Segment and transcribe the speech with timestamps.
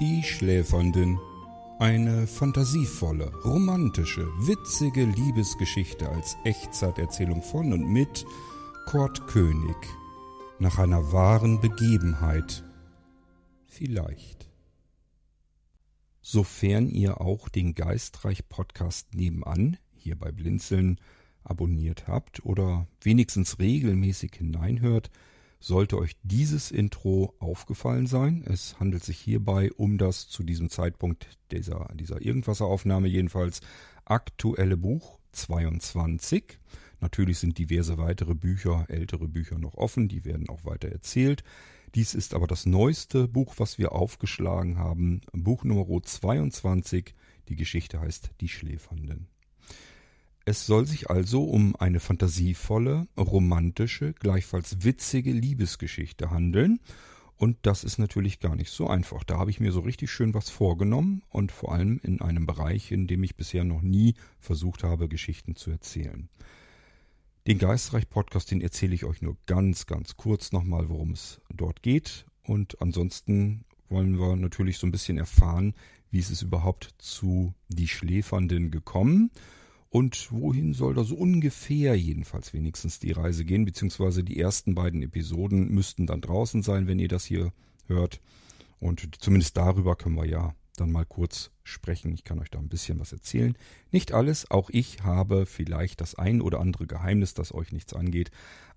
[0.00, 1.18] Die Schläfernden.
[1.80, 8.24] Eine fantasievolle, romantische, witzige Liebesgeschichte als Echtzeiterzählung von und mit
[8.86, 9.76] Kurt König.
[10.60, 12.62] Nach einer wahren Begebenheit.
[13.66, 14.48] Vielleicht.
[16.20, 21.00] Sofern ihr auch den Geistreich Podcast nebenan, hier bei Blinzeln,
[21.42, 25.10] abonniert habt oder wenigstens regelmäßig hineinhört,
[25.60, 28.44] sollte euch dieses Intro aufgefallen sein.
[28.46, 33.60] Es handelt sich hierbei um das zu diesem Zeitpunkt dieser, dieser Irgendwasseraufnahme jedenfalls
[34.04, 36.58] aktuelle Buch 22.
[37.00, 41.44] Natürlich sind diverse weitere Bücher, ältere Bücher noch offen, die werden auch weiter erzählt.
[41.94, 45.22] Dies ist aber das neueste Buch, was wir aufgeschlagen haben.
[45.32, 47.14] Buch Nummer 22.
[47.48, 49.28] Die Geschichte heißt Die Schläfernden.
[50.48, 56.80] Es soll sich also um eine fantasievolle, romantische, gleichfalls witzige Liebesgeschichte handeln.
[57.36, 59.24] Und das ist natürlich gar nicht so einfach.
[59.24, 62.90] Da habe ich mir so richtig schön was vorgenommen und vor allem in einem Bereich,
[62.92, 66.30] in dem ich bisher noch nie versucht habe, Geschichten zu erzählen.
[67.46, 72.24] Den Geistreich-Podcast, den erzähle ich euch nur ganz, ganz kurz nochmal, worum es dort geht.
[72.42, 75.74] Und ansonsten wollen wir natürlich so ein bisschen erfahren,
[76.10, 79.30] wie ist es überhaupt zu Die Schläfernden gekommen
[79.90, 85.02] und wohin soll da so ungefähr jedenfalls wenigstens die Reise gehen, beziehungsweise die ersten beiden
[85.02, 87.52] Episoden müssten dann draußen sein, wenn ihr das hier
[87.86, 88.20] hört.
[88.80, 92.12] Und zumindest darüber können wir ja dann mal kurz sprechen.
[92.12, 93.56] Ich kann euch da ein bisschen was erzählen.
[93.90, 98.30] Nicht alles, auch ich habe vielleicht das ein oder andere Geheimnis, das euch nichts angeht.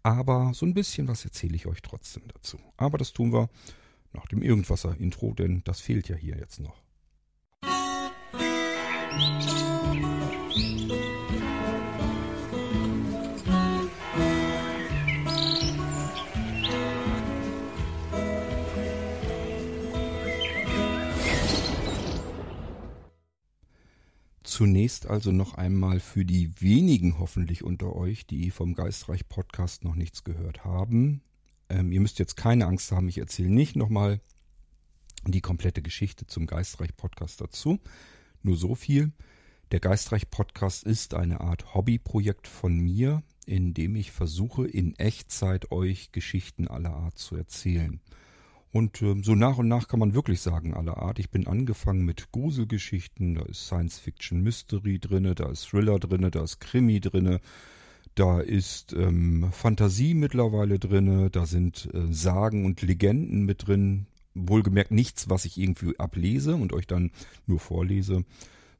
[0.03, 2.57] Aber so ein bisschen was erzähle ich euch trotzdem dazu.
[2.77, 3.49] Aber das tun wir
[4.13, 6.81] nach dem Irgendwasser-Intro, denn das fehlt ja hier jetzt noch.
[24.61, 29.95] Zunächst also noch einmal für die wenigen hoffentlich unter euch, die vom Geistreich Podcast noch
[29.95, 31.23] nichts gehört haben.
[31.69, 34.19] Ähm, ihr müsst jetzt keine Angst haben, ich erzähle nicht nochmal
[35.25, 37.79] die komplette Geschichte zum Geistreich Podcast dazu.
[38.43, 39.13] Nur so viel.
[39.71, 45.71] Der Geistreich Podcast ist eine Art Hobbyprojekt von mir, in dem ich versuche, in Echtzeit
[45.71, 48.01] euch Geschichten aller Art zu erzählen.
[48.73, 51.19] Und äh, so nach und nach kann man wirklich sagen, aller Art.
[51.19, 56.59] Ich bin angefangen mit Gruselgeschichten, da ist Science-Fiction-Mystery drinne, da ist Thriller drinne, da ist
[56.59, 57.39] Krimi drinne,
[58.15, 64.07] da ist ähm, Fantasie mittlerweile drinne, da sind äh, Sagen und Legenden mit drin.
[64.33, 67.11] Wohlgemerkt nichts, was ich irgendwie ablese und euch dann
[67.47, 68.25] nur vorlese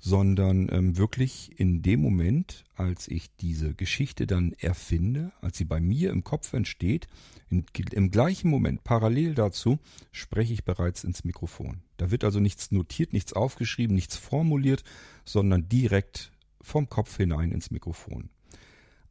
[0.02, 5.80] sondern ähm, wirklich in dem Moment, als ich diese Geschichte dann erfinde, als sie bei
[5.80, 7.08] mir im Kopf entsteht,
[7.50, 9.80] in, im gleichen Moment, parallel dazu,
[10.12, 11.84] spreche ich bereits ins Mikrofon.
[11.98, 14.84] Da wird also nichts notiert, nichts aufgeschrieben, nichts formuliert,
[15.24, 18.30] sondern direkt vom Kopf hinein ins Mikrofon.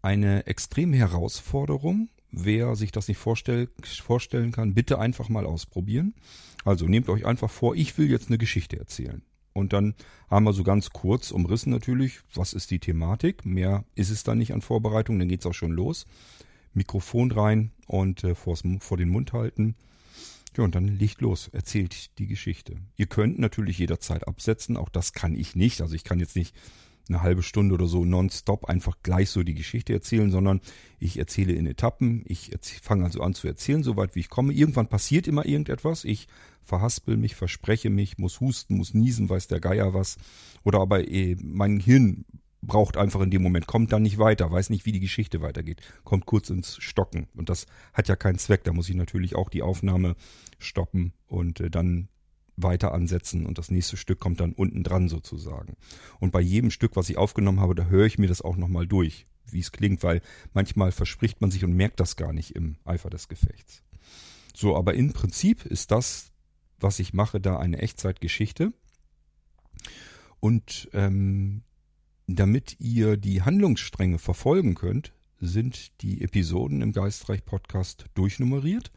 [0.02, 6.14] Eine extreme Herausforderung, Wer sich das nicht vorstell, vorstellen kann, bitte einfach mal ausprobieren.
[6.64, 9.22] Also nehmt euch einfach vor, ich will jetzt eine Geschichte erzählen.
[9.60, 9.94] Und dann
[10.28, 13.44] haben wir so ganz kurz umrissen natürlich, was ist die Thematik.
[13.44, 16.06] Mehr ist es dann nicht an Vorbereitung, dann geht's auch schon los.
[16.72, 18.56] Mikrofon rein und äh, vor
[18.96, 19.74] den Mund halten.
[20.56, 22.76] Ja, und dann liegt los, erzählt die Geschichte.
[22.96, 25.80] Ihr könnt natürlich jederzeit absetzen, auch das kann ich nicht.
[25.80, 26.54] Also ich kann jetzt nicht
[27.10, 30.60] eine halbe Stunde oder so nonstop einfach gleich so die Geschichte erzählen, sondern
[30.98, 32.24] ich erzähle in Etappen.
[32.26, 32.50] Ich
[32.82, 34.52] fange also an zu erzählen, soweit wie ich komme.
[34.52, 36.04] Irgendwann passiert immer irgendetwas.
[36.04, 36.28] Ich
[36.62, 40.16] verhaspel mich, verspreche mich, muss husten, muss niesen, weiß der Geier was.
[40.64, 42.24] Oder aber eh, mein Hirn
[42.62, 45.80] braucht einfach in dem Moment, kommt dann nicht weiter, weiß nicht, wie die Geschichte weitergeht,
[46.04, 47.26] kommt kurz ins Stocken.
[47.34, 48.64] Und das hat ja keinen Zweck.
[48.64, 50.14] Da muss ich natürlich auch die Aufnahme
[50.58, 52.08] stoppen und äh, dann
[52.62, 55.76] weiter ansetzen und das nächste Stück kommt dann unten dran sozusagen.
[56.18, 58.86] Und bei jedem Stück, was ich aufgenommen habe, da höre ich mir das auch nochmal
[58.86, 60.20] durch, wie es klingt, weil
[60.52, 63.82] manchmal verspricht man sich und merkt das gar nicht im Eifer des Gefechts.
[64.54, 66.32] So, aber im Prinzip ist das,
[66.78, 68.72] was ich mache, da eine Echtzeitgeschichte.
[70.40, 71.62] Und ähm,
[72.26, 78.92] damit ihr die Handlungsstränge verfolgen könnt, sind die Episoden im Geistreich Podcast durchnummeriert.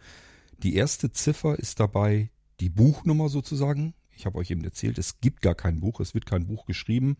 [0.60, 2.30] Die erste Ziffer ist dabei
[2.64, 3.94] die Buchnummer sozusagen.
[4.16, 7.18] Ich habe euch eben erzählt, es gibt gar kein Buch, es wird kein Buch geschrieben,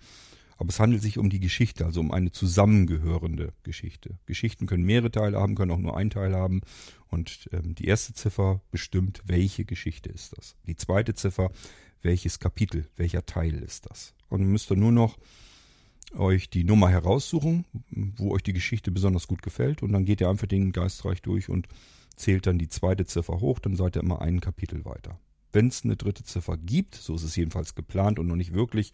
[0.56, 4.18] aber es handelt sich um die Geschichte, also um eine zusammengehörende Geschichte.
[4.26, 6.62] Geschichten können mehrere Teile haben, können auch nur einen Teil haben.
[7.10, 10.56] Und ähm, die erste Ziffer bestimmt, welche Geschichte ist das.
[10.66, 11.52] Die zweite Ziffer,
[12.02, 14.14] welches Kapitel, welcher Teil ist das.
[14.30, 15.18] Und müsst ihr nur noch
[16.16, 17.66] euch die Nummer heraussuchen,
[18.16, 19.84] wo euch die Geschichte besonders gut gefällt.
[19.84, 21.68] Und dann geht ihr einfach den Geistreich durch und
[22.16, 25.20] zählt dann die zweite Ziffer hoch, dann seid ihr immer ein Kapitel weiter.
[25.54, 28.92] Wenn es eine dritte Ziffer gibt, so ist es jedenfalls geplant und noch nicht wirklich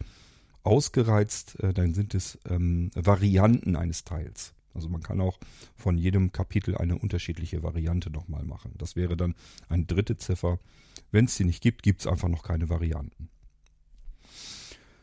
[0.62, 4.54] ausgereizt, äh, dann sind es ähm, Varianten eines Teils.
[4.74, 5.38] Also man kann auch
[5.74, 8.74] von jedem Kapitel eine unterschiedliche Variante nochmal machen.
[8.78, 9.34] Das wäre dann
[9.68, 10.60] eine dritte Ziffer.
[11.10, 13.30] Wenn es die nicht gibt, gibt es einfach noch keine Varianten.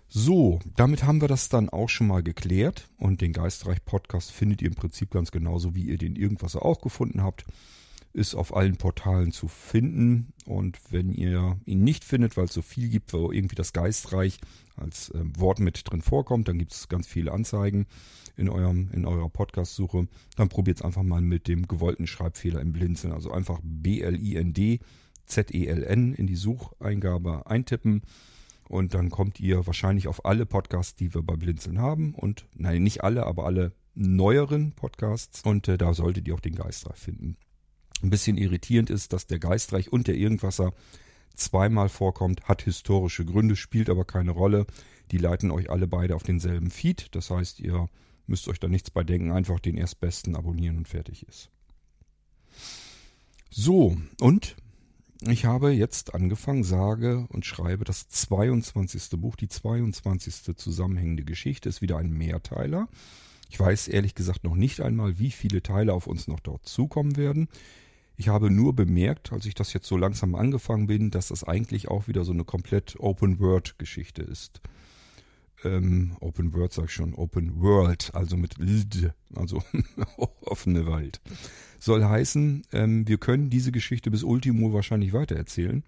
[0.09, 4.61] So, damit haben wir das dann auch schon mal geklärt und den Geistreich Podcast findet
[4.61, 7.45] ihr im Prinzip ganz genauso, wie ihr den irgendwas auch gefunden habt.
[8.17, 12.61] Ist auf allen Portalen zu finden und wenn ihr ihn nicht findet, weil es so
[12.61, 14.39] viel gibt, wo irgendwie das Geistreich
[14.75, 17.85] als äh, Wort mit drin vorkommt, dann gibt es ganz viele Anzeigen
[18.35, 20.07] in, eurem, in eurer Podcast-Suche.
[20.35, 23.13] Dann probiert es einfach mal mit dem gewollten Schreibfehler im Blinzeln.
[23.13, 24.79] Also einfach B-L-I-N-D
[25.27, 28.01] Z-E-L-N in die Sucheingabe eintippen.
[28.67, 32.13] Und dann kommt ihr wahrscheinlich auf alle Podcasts, die wir bei Blinzeln haben.
[32.13, 35.41] Und nein, nicht alle, aber alle neueren Podcasts.
[35.43, 37.37] Und äh, da solltet ihr auch den Geistreich finden.
[38.03, 40.73] Ein bisschen irritierend ist, dass der Geistreich und der Irgendwasser
[41.35, 44.65] zweimal vorkommt, hat historische Gründe, spielt aber keine Rolle.
[45.11, 47.15] Die leiten euch alle beide auf denselben Feed.
[47.15, 47.89] Das heißt, ihr
[48.27, 51.49] müsst euch da nichts bei denken, einfach den erstbesten abonnieren und fertig ist.
[53.49, 54.55] So, und
[55.21, 59.19] ich habe jetzt angefangen, sage und schreibe das 22.
[59.19, 60.55] Buch, die 22.
[60.55, 62.87] zusammenhängende Geschichte, ist wieder ein Mehrteiler.
[63.49, 67.15] Ich weiß ehrlich gesagt noch nicht einmal, wie viele Teile auf uns noch dort zukommen
[67.15, 67.47] werden.
[68.19, 71.87] Ich habe nur bemerkt, als ich das jetzt so langsam angefangen bin, dass das eigentlich
[71.87, 74.59] auch wieder so eine komplett Open-World-Geschichte ist.
[75.63, 79.63] Ähm, Open World sag ich schon, Open World, also mit LD, also
[80.41, 81.21] offene Welt.
[81.79, 85.83] Soll heißen, ähm, wir können diese Geschichte bis Ultimo wahrscheinlich weitererzählen,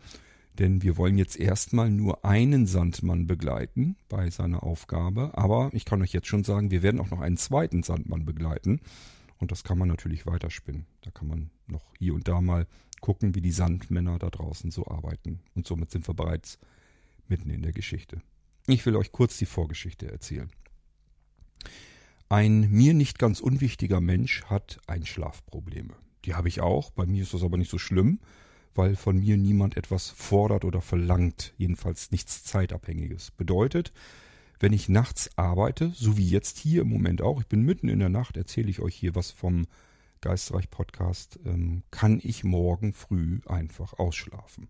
[0.60, 6.02] denn wir wollen jetzt erstmal nur einen Sandmann begleiten bei seiner Aufgabe, aber ich kann
[6.02, 8.82] euch jetzt schon sagen, wir werden auch noch einen zweiten Sandmann begleiten
[9.40, 10.86] und das kann man natürlich weiterspinnen.
[11.02, 12.68] Da kann man noch hier und da mal
[13.02, 16.60] gucken, wie die Sandmänner da draußen so arbeiten und somit sind wir bereits
[17.28, 18.22] mitten in der Geschichte.
[18.68, 20.50] Ich will euch kurz die Vorgeschichte erzählen.
[22.28, 25.96] Ein mir nicht ganz unwichtiger Mensch hat Einschlafprobleme.
[26.26, 28.20] Die habe ich auch, bei mir ist das aber nicht so schlimm,
[28.76, 33.32] weil von mir niemand etwas fordert oder verlangt, jedenfalls nichts Zeitabhängiges.
[33.32, 33.94] Bedeutet,
[34.60, 38.00] wenn ich nachts arbeite, so wie jetzt hier im Moment auch, ich bin mitten in
[38.00, 39.68] der Nacht, erzähle ich euch hier was vom
[40.22, 44.68] Geistreich Podcast, ähm, kann ich morgen früh einfach ausschlafen.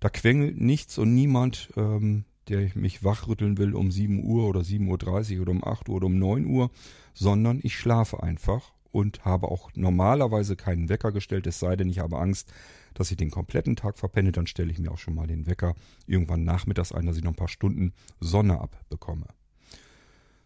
[0.00, 5.36] Da quengelt nichts und niemand ähm, der mich wachrütteln will um 7 Uhr oder 7.30
[5.36, 6.70] Uhr oder um 8 Uhr oder um 9 Uhr,
[7.14, 11.98] sondern ich schlafe einfach und habe auch normalerweise keinen Wecker gestellt, es sei denn, ich
[11.98, 12.52] habe Angst,
[12.94, 15.74] dass ich den kompletten Tag verpenne, dann stelle ich mir auch schon mal den Wecker
[16.06, 19.26] irgendwann nachmittags ein, dass ich noch ein paar Stunden Sonne abbekomme.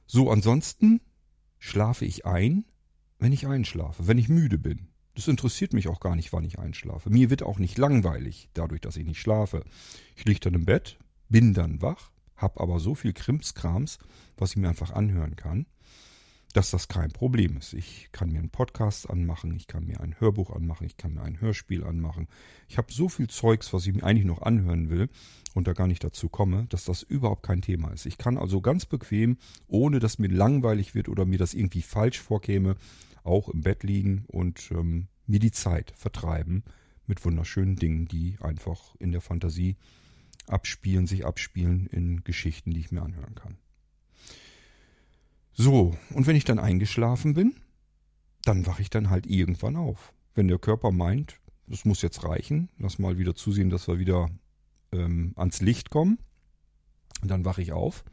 [0.06, 1.00] So, ansonsten
[1.58, 2.64] schlafe ich ein,
[3.18, 4.88] wenn ich einschlafe, wenn ich müde bin.
[5.14, 7.10] Das interessiert mich auch gar nicht, wann ich einschlafe.
[7.10, 9.64] Mir wird auch nicht langweilig, dadurch, dass ich nicht schlafe.
[10.16, 10.98] Ich liege dann im Bett,
[11.28, 13.98] bin dann wach, hab aber so viel Krimskrams,
[14.36, 15.66] was ich mir einfach anhören kann,
[16.52, 17.72] dass das kein Problem ist.
[17.72, 21.22] Ich kann mir einen Podcast anmachen, ich kann mir ein Hörbuch anmachen, ich kann mir
[21.22, 22.28] ein Hörspiel anmachen.
[22.68, 25.08] Ich habe so viel Zeugs, was ich mir eigentlich noch anhören will
[25.54, 28.06] und da gar nicht dazu komme, dass das überhaupt kein Thema ist.
[28.06, 32.20] Ich kann also ganz bequem, ohne dass mir langweilig wird oder mir das irgendwie falsch
[32.20, 32.76] vorkäme,
[33.24, 36.64] auch im Bett liegen und ähm, mir die Zeit vertreiben
[37.06, 39.76] mit wunderschönen Dingen, die einfach in der Fantasie
[40.48, 43.56] abspielen, sich abspielen in Geschichten, die ich mir anhören kann.
[45.54, 47.54] So, und wenn ich dann eingeschlafen bin,
[48.44, 50.12] dann wache ich dann halt irgendwann auf.
[50.34, 54.30] Wenn der Körper meint, das muss jetzt reichen, lass mal wieder zusehen, dass wir wieder
[54.92, 56.18] ähm, ans Licht kommen,
[57.22, 58.04] und dann wache ich auf.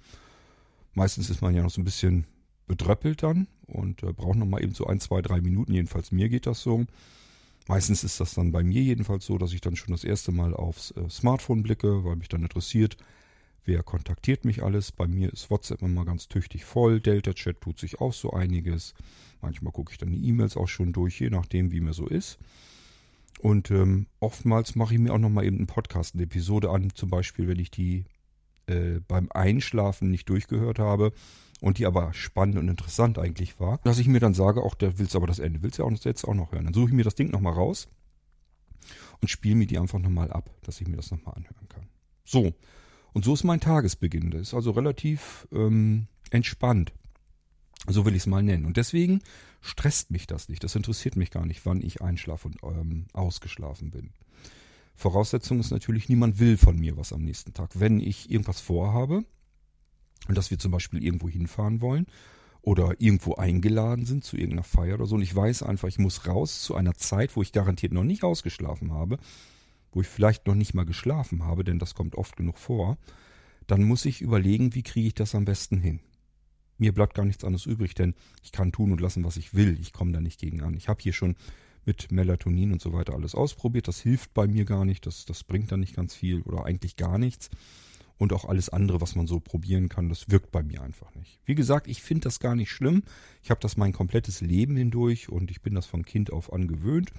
[0.93, 2.25] Meistens ist man ja noch so ein bisschen
[2.67, 5.73] bedröppelt dann und äh, braucht noch mal eben so ein, zwei, drei Minuten.
[5.73, 6.85] Jedenfalls mir geht das so.
[7.67, 10.53] Meistens ist das dann bei mir jedenfalls so, dass ich dann schon das erste Mal
[10.53, 12.97] aufs äh, Smartphone blicke, weil mich dann interessiert,
[13.65, 14.91] wer kontaktiert mich alles.
[14.91, 18.93] Bei mir ist WhatsApp immer ganz tüchtig voll, Delta Chat tut sich auch so einiges.
[19.41, 22.39] Manchmal gucke ich dann die E-Mails auch schon durch, je nachdem, wie mir so ist.
[23.39, 27.09] Und ähm, oftmals mache ich mir auch nochmal eben einen Podcast, eine Episode an, zum
[27.09, 28.03] Beispiel, wenn ich die
[28.67, 31.13] äh, beim Einschlafen nicht durchgehört habe
[31.61, 34.99] und die aber spannend und interessant eigentlich war, dass ich mir dann sage, auch der
[34.99, 36.65] willst aber das Ende, willst du ja auch jetzt auch noch hören.
[36.65, 37.87] Dann suche ich mir das Ding nochmal raus
[39.21, 41.87] und spiele mir die einfach nochmal ab, dass ich mir das nochmal anhören kann.
[42.25, 42.53] So,
[43.19, 44.31] und so ist mein Tagesbeginn.
[44.31, 46.93] Das ist also relativ ähm, entspannt.
[47.85, 48.63] So will ich es mal nennen.
[48.63, 49.19] Und deswegen
[49.59, 50.63] stresst mich das nicht.
[50.63, 54.11] Das interessiert mich gar nicht, wann ich einschlafe und ähm, ausgeschlafen bin.
[54.95, 57.71] Voraussetzung ist natürlich, niemand will von mir was am nächsten Tag.
[57.77, 59.25] Wenn ich irgendwas vorhabe,
[60.29, 62.07] und dass wir zum Beispiel irgendwo hinfahren wollen
[62.61, 65.15] oder irgendwo eingeladen sind zu irgendeiner Feier oder so.
[65.15, 68.23] Und ich weiß einfach, ich muss raus zu einer Zeit, wo ich garantiert noch nicht
[68.23, 69.17] ausgeschlafen habe.
[69.91, 72.97] Wo ich vielleicht noch nicht mal geschlafen habe, denn das kommt oft genug vor,
[73.67, 75.99] dann muss ich überlegen, wie kriege ich das am besten hin.
[76.77, 79.77] Mir bleibt gar nichts anderes übrig, denn ich kann tun und lassen, was ich will.
[79.81, 80.75] Ich komme da nicht gegen an.
[80.75, 81.35] Ich habe hier schon
[81.85, 83.87] mit Melatonin und so weiter alles ausprobiert.
[83.87, 85.05] Das hilft bei mir gar nicht.
[85.05, 87.49] Das, das bringt dann nicht ganz viel oder eigentlich gar nichts.
[88.17, 91.39] Und auch alles andere, was man so probieren kann, das wirkt bei mir einfach nicht.
[91.45, 93.03] Wie gesagt, ich finde das gar nicht schlimm.
[93.43, 96.67] Ich habe das mein komplettes Leben hindurch und ich bin das von Kind auf an
[96.67, 97.11] gewöhnt.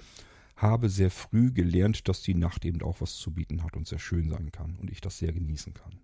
[0.61, 3.99] Habe sehr früh gelernt, dass die Nacht eben auch was zu bieten hat und sehr
[3.99, 5.99] schön sein kann und ich das sehr genießen kann.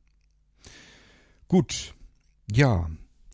[1.47, 1.95] Gut,
[2.51, 2.89] ja,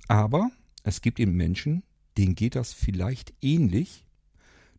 [0.08, 0.52] aber
[0.84, 1.84] es gibt eben Menschen,
[2.18, 4.06] denen geht das vielleicht ähnlich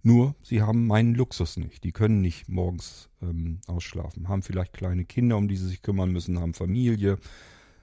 [0.07, 1.83] nur, sie haben meinen Luxus nicht.
[1.83, 6.13] Die können nicht morgens ähm, ausschlafen, haben vielleicht kleine Kinder, um die sie sich kümmern
[6.13, 7.19] müssen, haben Familie,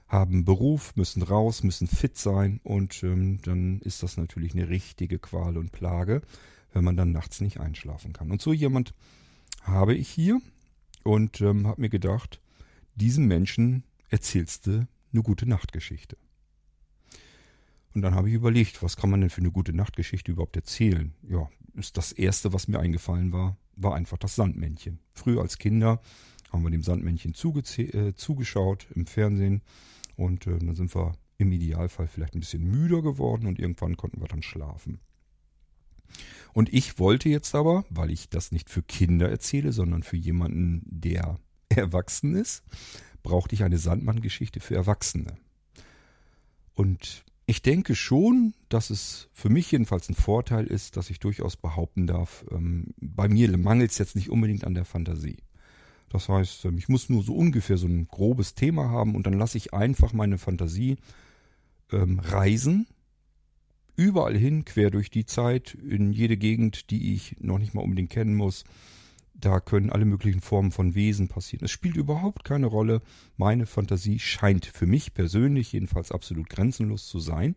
[0.06, 5.18] haben Beruf, müssen raus, müssen fit sein und ähm, dann ist das natürlich eine richtige
[5.18, 6.22] Qual und Plage,
[6.72, 8.30] wenn man dann nachts nicht einschlafen kann.
[8.30, 8.94] Und so jemand
[9.62, 10.40] habe ich hier
[11.04, 12.40] und ähm, habe mir gedacht,
[12.94, 16.16] diesem Menschen erzählst du eine gute Nachtgeschichte.
[17.94, 21.12] Und dann habe ich überlegt, was kann man denn für eine gute Nachtgeschichte überhaupt erzählen?
[21.28, 24.98] Ja, ist das erste, was mir eingefallen war, war einfach das Sandmännchen.
[25.12, 26.00] Früher als Kinder
[26.50, 29.62] haben wir dem Sandmännchen äh, zugeschaut im Fernsehen
[30.16, 34.20] und äh, dann sind wir im Idealfall vielleicht ein bisschen müder geworden und irgendwann konnten
[34.20, 35.00] wir dann schlafen.
[36.52, 40.82] Und ich wollte jetzt aber, weil ich das nicht für Kinder erzähle, sondern für jemanden,
[40.84, 42.62] der erwachsen ist,
[43.22, 45.36] brauchte ich eine Sandmann-Geschichte für Erwachsene.
[46.74, 51.56] Und ich denke schon, dass es für mich jedenfalls ein Vorteil ist, dass ich durchaus
[51.56, 55.38] behaupten darf, ähm, bei mir mangelt es jetzt nicht unbedingt an der Fantasie.
[56.08, 59.34] Das heißt, ähm, ich muss nur so ungefähr so ein grobes Thema haben und dann
[59.34, 60.98] lasse ich einfach meine Fantasie
[61.90, 62.86] ähm, reisen,
[64.02, 68.10] überall hin, quer durch die Zeit, in jede Gegend, die ich noch nicht mal unbedingt
[68.10, 68.64] kennen muss.
[69.34, 71.64] Da können alle möglichen Formen von Wesen passieren.
[71.64, 73.00] Es spielt überhaupt keine Rolle.
[73.36, 77.56] Meine Fantasie scheint für mich persönlich jedenfalls absolut grenzenlos zu sein.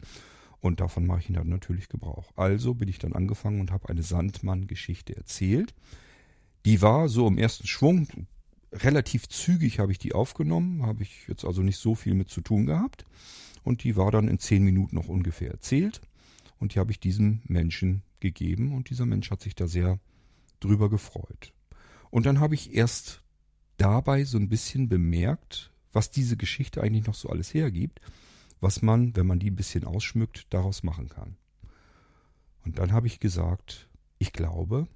[0.62, 2.32] Und davon mache ich dann natürlich Gebrauch.
[2.36, 5.76] Also bin ich dann angefangen und habe eine Sandmann-Geschichte erzählt.
[6.66, 8.08] Die war so im ersten Schwung,
[8.72, 12.42] relativ zügig habe ich die aufgenommen, habe ich jetzt also nicht so viel mit zu
[12.42, 13.06] tun gehabt.
[13.64, 16.02] Und die war dann in zehn Minuten noch ungefähr erzählt.
[16.60, 20.00] Und die habe ich diesem Menschen gegeben und dieser Mensch hat sich da sehr
[20.60, 21.54] drüber gefreut.
[22.10, 23.24] Und dann habe ich erst
[23.78, 28.00] dabei so ein bisschen bemerkt, was diese Geschichte eigentlich noch so alles hergibt,
[28.62, 31.38] was man, wenn man die ein bisschen ausschmückt, daraus machen kann.
[32.64, 34.88] Und dann habe ich gesagt, ich glaube,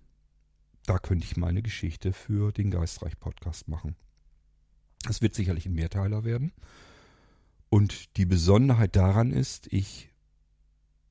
[0.85, 3.95] da könnte ich mal eine Geschichte für den Geistreich-Podcast machen.
[5.07, 6.51] Es wird sicherlich ein Mehrteiler werden.
[7.69, 10.08] Und die Besonderheit daran ist, ich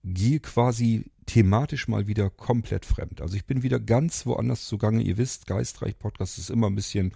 [0.04, 3.20] gehe quasi thematisch mal wieder komplett fremd.
[3.20, 5.02] Also ich bin wieder ganz woanders zugange.
[5.02, 7.12] Ihr wisst, Geistreich Podcast ist immer ein bisschen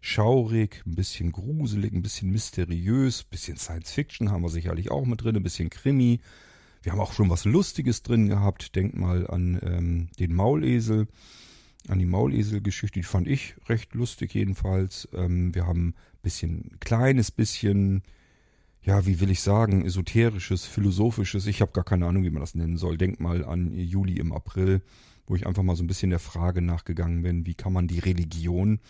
[0.00, 5.04] schaurig, ein bisschen gruselig, ein bisschen mysteriös, ein bisschen Science Fiction haben wir sicherlich auch
[5.04, 6.20] mit drin, ein bisschen Krimi.
[6.82, 8.76] Wir haben auch schon was Lustiges drin gehabt.
[8.76, 11.08] Denkt mal an ähm, den Maulesel,
[11.88, 13.00] an die Maulesel-Geschichte.
[13.00, 15.08] Die fand ich recht lustig jedenfalls.
[15.12, 18.02] Ähm, wir haben ein bisschen, kleines bisschen
[18.88, 22.54] ja, wie will ich sagen, esoterisches, philosophisches, ich habe gar keine Ahnung, wie man das
[22.54, 22.96] nennen soll.
[22.96, 24.80] Denk mal an Juli im April,
[25.26, 27.98] wo ich einfach mal so ein bisschen der Frage nachgegangen bin, wie kann man die
[27.98, 28.80] Religion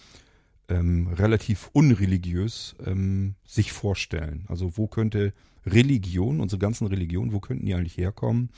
[0.69, 4.45] ähm, relativ unreligiös ähm, sich vorstellen.
[4.47, 5.35] Also wo könnte
[5.67, 8.51] Religion, unsere ganzen Religionen, wo könnten die eigentlich herkommen?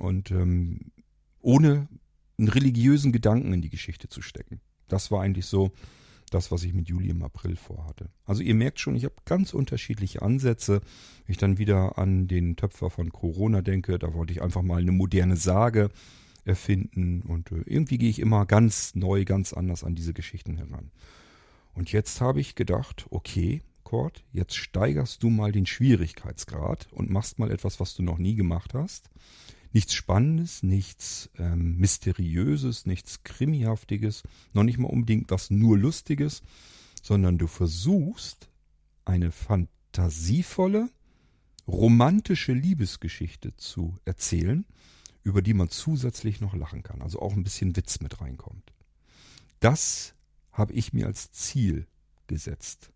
[0.00, 0.90] Und ähm,
[1.40, 1.86] ohne
[2.36, 4.60] einen religiösen Gedanken in die Geschichte zu stecken.
[4.88, 5.70] Das war eigentlich so
[6.30, 8.10] das, was ich mit Juli im April vorhatte.
[8.24, 10.80] Also ihr merkt schon, ich habe ganz unterschiedliche Ansätze.
[11.26, 14.92] Ich dann wieder an den Töpfer von Corona denke, da wollte ich einfach mal eine
[14.92, 15.90] moderne Sage
[16.44, 20.90] erfinden und äh, irgendwie gehe ich immer ganz neu, ganz anders an diese Geschichten heran.
[21.74, 27.38] Und jetzt habe ich gedacht, okay, Kurt, jetzt steigerst du mal den Schwierigkeitsgrad und machst
[27.38, 29.10] mal etwas, was du noch nie gemacht hast
[29.72, 34.22] nichts Spannendes, nichts ähm, Mysteriöses, nichts Krimihaftiges,
[34.52, 36.42] noch nicht mal unbedingt was nur Lustiges,
[37.02, 38.50] sondern du versuchst
[39.04, 40.90] eine fantasievolle,
[41.66, 44.64] romantische Liebesgeschichte zu erzählen,
[45.22, 48.72] über die man zusätzlich noch lachen kann, also auch ein bisschen Witz mit reinkommt.
[49.60, 50.14] Das
[50.52, 51.86] habe ich mir als Ziel
[52.26, 52.90] gesetzt.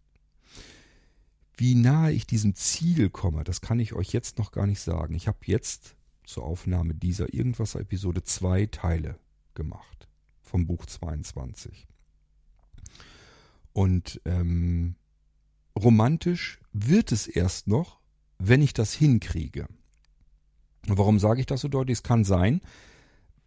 [1.56, 5.14] Wie nahe ich diesem Ziel komme, das kann ich euch jetzt noch gar nicht sagen.
[5.14, 9.18] Ich habe jetzt zur Aufnahme dieser Irgendwas-Episode zwei Teile
[9.54, 10.08] gemacht
[10.42, 11.86] vom Buch 22.
[13.72, 14.94] Und ähm,
[15.78, 18.00] romantisch wird es erst noch,
[18.38, 19.68] wenn ich das hinkriege.
[20.86, 21.98] Warum sage ich das so deutlich?
[21.98, 22.60] Es kann sein,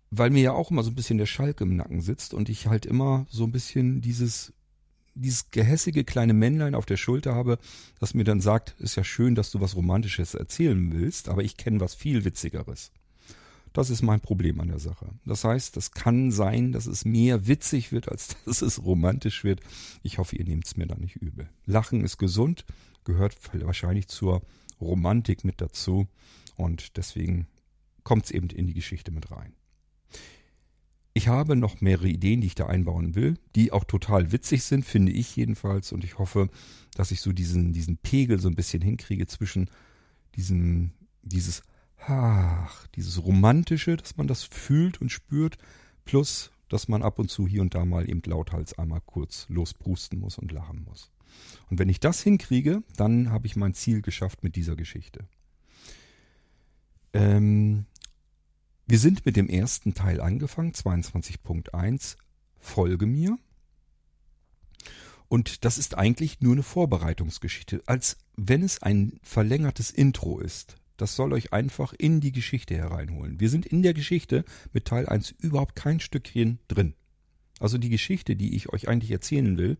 [0.09, 2.67] weil mir ja auch immer so ein bisschen der Schalk im Nacken sitzt und ich
[2.67, 4.53] halt immer so ein bisschen dieses
[5.21, 7.59] dieses gehässige kleine Männlein auf der Schulter habe,
[7.99, 11.57] das mir dann sagt, ist ja schön, dass du was Romantisches erzählen willst, aber ich
[11.57, 12.91] kenne was viel Witzigeres.
[13.73, 15.07] Das ist mein Problem an der Sache.
[15.25, 19.61] Das heißt, es kann sein, dass es mehr witzig wird, als dass es romantisch wird.
[20.03, 21.49] Ich hoffe, ihr nehmt es mir da nicht übel.
[21.65, 22.65] Lachen ist gesund,
[23.03, 24.41] gehört wahrscheinlich zur
[24.81, 26.07] Romantik mit dazu
[26.55, 27.47] und deswegen
[28.03, 29.53] kommt es eben in die Geschichte mit rein.
[31.17, 34.85] Ich habe noch mehrere Ideen, die ich da einbauen will, die auch total witzig sind,
[34.85, 35.91] finde ich jedenfalls.
[35.91, 36.47] Und ich hoffe,
[36.93, 39.67] dass ich so diesen, diesen Pegel so ein bisschen hinkriege zwischen
[40.35, 40.91] diesem,
[41.23, 41.63] dieses
[42.05, 45.57] ach, dieses Romantische, dass man das fühlt und spürt,
[46.05, 50.19] plus, dass man ab und zu hier und da mal eben lauthals einmal kurz losbrusten
[50.19, 51.09] muss und lachen muss.
[51.71, 55.27] Und wenn ich das hinkriege, dann habe ich mein Ziel geschafft mit dieser Geschichte.
[57.13, 57.87] Ähm,
[58.87, 62.15] wir sind mit dem ersten Teil angefangen, 22.1,
[62.57, 63.37] Folge mir.
[65.27, 70.77] Und das ist eigentlich nur eine Vorbereitungsgeschichte, als wenn es ein verlängertes Intro ist.
[70.95, 73.41] Das soll euch einfach in die Geschichte hereinholen.
[73.41, 76.93] Wir sind in der Geschichte mit Teil 1 überhaupt kein Stückchen drin.
[77.59, 79.77] Also die Geschichte, die ich euch eigentlich erzählen will,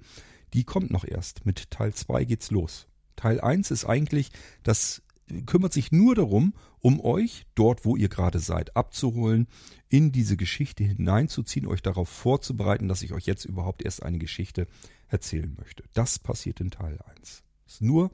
[0.54, 1.46] die kommt noch erst.
[1.46, 2.88] Mit Teil 2 geht's los.
[3.16, 4.32] Teil 1 ist eigentlich,
[4.64, 5.02] das
[5.46, 9.48] kümmert sich nur darum, um euch dort, wo ihr gerade seid, abzuholen,
[9.90, 14.68] in diese Geschichte hineinzuziehen, euch darauf vorzubereiten, dass ich euch jetzt überhaupt erst eine Geschichte
[15.08, 15.84] erzählen möchte.
[15.94, 17.44] Das passiert in Teil 1.
[17.66, 18.12] Das ist nur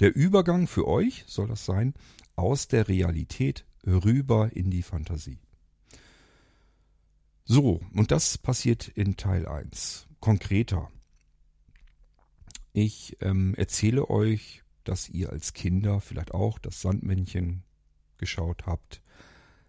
[0.00, 1.94] der Übergang für euch, soll das sein,
[2.34, 5.38] aus der Realität rüber in die Fantasie.
[7.44, 10.08] So, und das passiert in Teil 1.
[10.20, 10.90] Konkreter.
[12.72, 17.62] Ich ähm, erzähle euch, dass ihr als Kinder vielleicht auch das Sandmännchen
[18.18, 19.02] geschaut habt,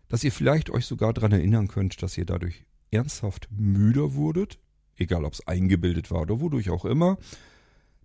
[0.10, 4.60] dass ihr vielleicht euch sogar daran erinnern könnt, dass ihr dadurch ernsthaft müder wurdet,
[4.96, 7.18] egal ob es eingebildet war oder wodurch auch immer,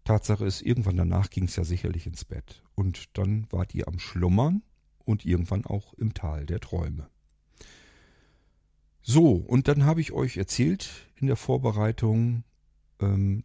[0.05, 2.63] Tatsache ist, irgendwann danach ging es ja sicherlich ins Bett.
[2.75, 4.63] Und dann wart ihr am Schlummern
[5.05, 7.09] und irgendwann auch im Tal der Träume.
[9.03, 12.45] So, und dann habe ich euch erzählt in der Vorbereitung,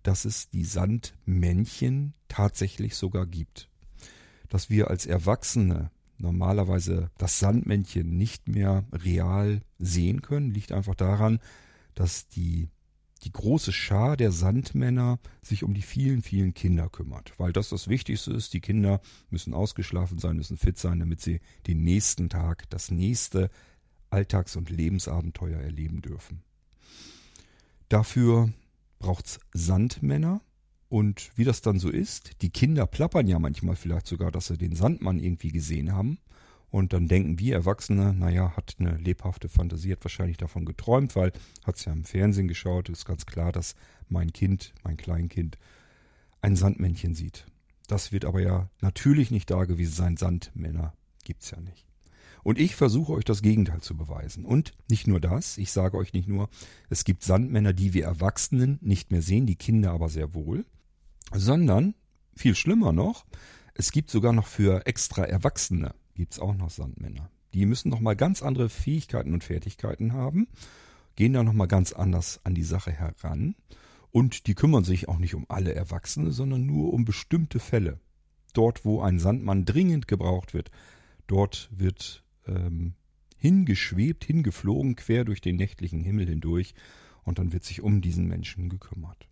[0.03, 3.69] dass es die Sandmännchen tatsächlich sogar gibt.
[4.49, 11.39] Dass wir als Erwachsene normalerweise das Sandmännchen nicht mehr real sehen können, liegt einfach daran,
[11.95, 12.69] dass die
[13.23, 17.33] die große Schar der Sandmänner sich um die vielen, vielen Kinder kümmert.
[17.37, 18.53] Weil das das Wichtigste ist.
[18.53, 23.49] Die Kinder müssen ausgeschlafen sein, müssen fit sein, damit sie den nächsten Tag, das nächste
[24.09, 26.43] Alltags- und Lebensabenteuer erleben dürfen.
[27.89, 28.53] Dafür
[28.99, 30.41] braucht's Sandmänner.
[30.89, 34.57] Und wie das dann so ist, die Kinder plappern ja manchmal vielleicht sogar, dass sie
[34.57, 36.19] den Sandmann irgendwie gesehen haben.
[36.69, 41.31] Und dann denken wir Erwachsene, naja, hat eine lebhafte Fantasie, hat wahrscheinlich davon geträumt, weil
[41.65, 42.89] hat es ja im Fernsehen geschaut.
[42.89, 43.75] Ist ganz klar, dass
[44.09, 45.57] mein Kind, mein Kleinkind,
[46.41, 47.45] ein Sandmännchen sieht.
[47.87, 50.17] Das wird aber ja natürlich nicht da gewesen sein.
[50.17, 51.85] Sandmänner gibt's ja nicht.
[52.43, 54.45] Und ich versuche euch das Gegenteil zu beweisen.
[54.45, 56.49] Und nicht nur das, ich sage euch nicht nur,
[56.89, 60.65] es gibt Sandmänner, die wir Erwachsenen nicht mehr sehen, die Kinder aber sehr wohl,
[61.33, 61.95] sondern,
[62.35, 63.25] viel schlimmer noch,
[63.73, 67.29] es gibt sogar noch für extra Erwachsene gibt's auch noch Sandmänner.
[67.53, 70.47] Die müssen nochmal ganz andere Fähigkeiten und Fertigkeiten haben,
[71.15, 73.55] gehen da nochmal ganz anders an die Sache heran
[74.11, 77.99] und die kümmern sich auch nicht um alle Erwachsene, sondern nur um bestimmte Fälle.
[78.53, 80.71] Dort, wo ein Sandmann dringend gebraucht wird,
[81.27, 82.93] dort wird ähm,
[83.37, 86.73] hingeschwebt, hingeflogen, quer durch den nächtlichen Himmel hindurch
[87.23, 89.27] und dann wird sich um diesen Menschen gekümmert.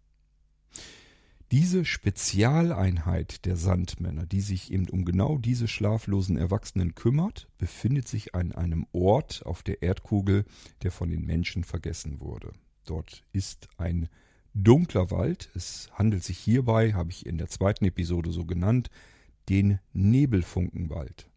[1.52, 8.34] Diese Spezialeinheit der Sandmänner, die sich eben um genau diese schlaflosen Erwachsenen kümmert, befindet sich
[8.34, 10.46] an einem Ort auf der Erdkugel,
[10.82, 12.52] der von den Menschen vergessen wurde.
[12.86, 14.10] Dort ist ein
[14.56, 15.52] dunkler Wald.
[15.54, 18.90] Es handelt sich hierbei, habe ich in der zweiten Episode so genannt,
[19.48, 21.30] den Nebelfunkenwald.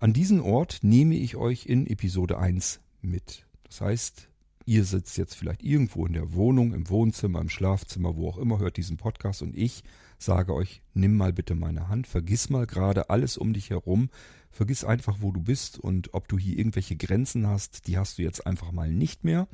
[0.00, 3.46] An diesen Ort nehme ich euch in Episode 1 mit.
[3.64, 4.28] Das heißt,
[4.68, 8.58] Ihr sitzt jetzt vielleicht irgendwo in der Wohnung, im Wohnzimmer, im Schlafzimmer, wo auch immer,
[8.58, 9.82] hört diesen Podcast und ich
[10.18, 14.10] sage euch, nimm mal bitte meine Hand, vergiss mal gerade alles um dich herum,
[14.50, 18.22] vergiss einfach, wo du bist und ob du hier irgendwelche Grenzen hast, die hast du
[18.22, 19.48] jetzt einfach mal nicht mehr.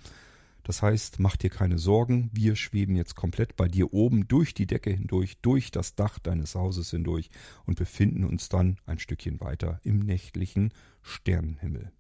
[0.65, 4.67] Das heißt, mach dir keine Sorgen, wir schweben jetzt komplett bei dir oben durch die
[4.67, 7.31] Decke hindurch, durch das Dach deines Hauses hindurch
[7.67, 10.73] und befinden uns dann ein Stückchen weiter im nächtlichen
[11.03, 11.93] Sternenhimmel.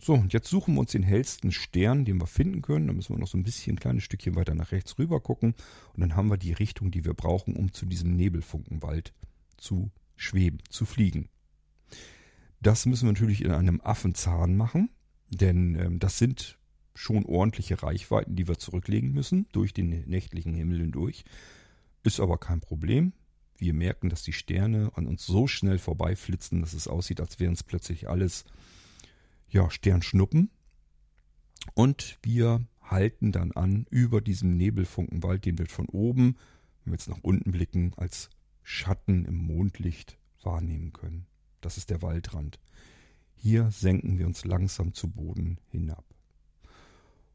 [0.00, 2.86] So, und jetzt suchen wir uns den hellsten Stern, den wir finden können.
[2.86, 5.54] Da müssen wir noch so ein bisschen ein kleines Stückchen weiter nach rechts rüber gucken.
[5.94, 9.14] Und dann haben wir die Richtung, die wir brauchen, um zu diesem Nebelfunkenwald
[9.56, 11.28] zu schweben, zu fliegen.
[12.60, 14.90] Das müssen wir natürlich in einem Affenzahn machen,
[15.28, 16.58] denn ähm, das sind
[16.94, 21.24] schon ordentliche Reichweiten, die wir zurücklegen müssen, durch den nächtlichen Himmel hindurch.
[22.02, 23.12] Ist aber kein Problem.
[23.56, 27.54] Wir merken, dass die Sterne an uns so schnell vorbeiflitzen, dass es aussieht, als wären
[27.54, 28.44] es plötzlich alles
[29.48, 30.50] ja, Sternschnuppen.
[31.74, 36.36] Und wir halten dann an über diesem Nebelfunkenwald, den wir von oben,
[36.84, 38.30] wenn wir jetzt nach unten blicken, als
[38.62, 41.26] Schatten im Mondlicht wahrnehmen können.
[41.60, 42.58] Das ist der Waldrand.
[43.34, 46.04] Hier senken wir uns langsam zu Boden hinab.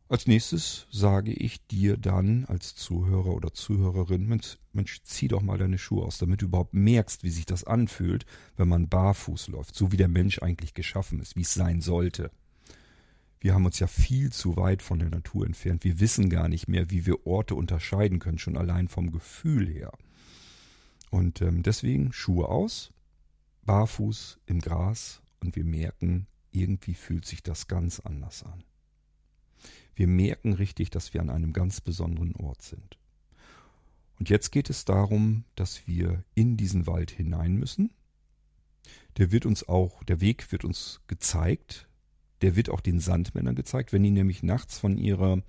[0.09, 5.59] Als nächstes sage ich dir dann als Zuhörer oder Zuhörerin, Mensch, Mensch, zieh doch mal
[5.59, 8.25] deine Schuhe aus, damit du überhaupt merkst, wie sich das anfühlt,
[8.57, 12.31] wenn man barfuß läuft, so wie der Mensch eigentlich geschaffen ist, wie es sein sollte.
[13.39, 15.83] Wir haben uns ja viel zu weit von der Natur entfernt.
[15.83, 19.91] Wir wissen gar nicht mehr, wie wir Orte unterscheiden können, schon allein vom Gefühl her.
[21.11, 22.91] Und ähm, deswegen Schuhe aus,
[23.65, 28.63] barfuß im Gras und wir merken, irgendwie fühlt sich das ganz anders an.
[29.99, 32.97] Wir merken richtig, dass wir an einem ganz besonderen Ort sind.
[34.17, 37.91] Und jetzt geht es darum, dass wir in diesen Wald hinein müssen.
[39.17, 41.89] Der wird uns auch, der Weg wird uns gezeigt.
[42.41, 43.91] Der wird auch den Sandmännern gezeigt.
[43.91, 45.43] Wenn die nämlich nachts von ihrer,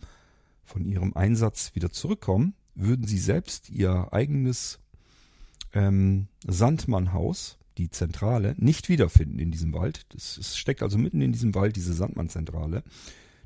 [0.65, 4.81] von ihrem Einsatz wieder zurückkommen, würden sie selbst ihr eigenes
[5.75, 10.07] ähm, Sandmannhaus, die Zentrale, nicht wiederfinden in diesem Wald.
[10.13, 12.83] Es steckt also mitten in diesem Wald diese Sandmannzentrale.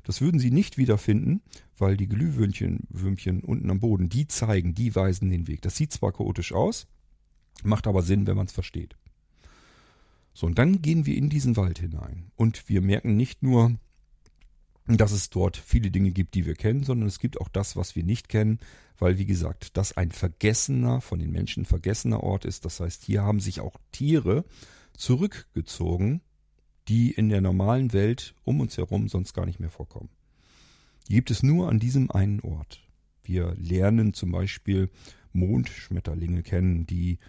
[0.05, 1.41] Das würden sie nicht wiederfinden,
[1.77, 5.61] weil die Glühwürmchen Würmchen unten am Boden, die zeigen, die weisen den Weg.
[5.61, 6.87] Das sieht zwar chaotisch aus,
[7.63, 8.95] macht aber Sinn, wenn man es versteht.
[10.33, 12.31] So, und dann gehen wir in diesen Wald hinein.
[12.35, 13.75] Und wir merken nicht nur,
[14.85, 17.95] dass es dort viele Dinge gibt, die wir kennen, sondern es gibt auch das, was
[17.95, 18.59] wir nicht kennen,
[18.99, 22.65] weil, wie gesagt, das ein vergessener, von den Menschen vergessener Ort ist.
[22.65, 24.45] Das heißt, hier haben sich auch Tiere
[24.95, 26.21] zurückgezogen,
[26.87, 30.09] die in der normalen Welt um uns herum sonst gar nicht mehr vorkommen.
[31.07, 32.81] Die gibt es nur an diesem einen Ort.
[33.23, 34.89] Wir lernen zum Beispiel
[35.33, 37.19] Mondschmetterlinge kennen, die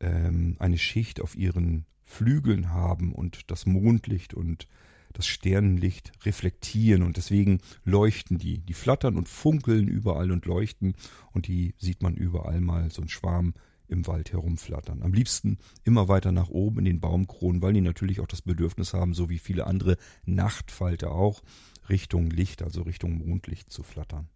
[0.00, 4.68] ähm, eine Schicht auf ihren Flügeln haben und das Mondlicht und
[5.12, 8.58] das Sternenlicht reflektieren und deswegen leuchten die.
[8.58, 10.94] Die flattern und funkeln überall und leuchten
[11.32, 13.54] und die sieht man überall mal so ein Schwarm
[13.92, 15.02] im Wald herumflattern.
[15.02, 18.94] Am liebsten immer weiter nach oben in den Baumkronen, weil die natürlich auch das Bedürfnis
[18.94, 21.42] haben, so wie viele andere Nachtfalter auch,
[21.88, 24.28] Richtung Licht, also Richtung Mondlicht zu flattern.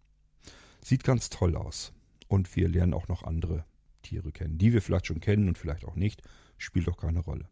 [0.81, 1.93] Sieht ganz toll aus.
[2.27, 3.65] Und wir lernen auch noch andere
[4.01, 6.21] Tiere kennen, die wir vielleicht schon kennen und vielleicht auch nicht,
[6.57, 7.49] spielt auch keine Rolle.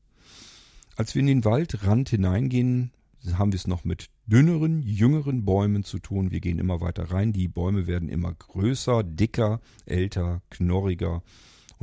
[0.96, 2.92] Als wir in den Waldrand hineingehen,
[3.34, 6.32] haben wir es noch mit dünneren, jüngeren Bäumen zu tun.
[6.32, 7.34] Wir gehen immer weiter rein.
[7.34, 11.24] Die Bäume werden immer größer, dicker, älter, knorriger.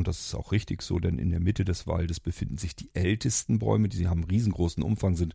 [0.03, 2.91] Und das ist auch richtig so, denn in der Mitte des Waldes befinden sich die
[2.93, 5.33] ältesten Bäume, die haben riesengroßen Umfang, sind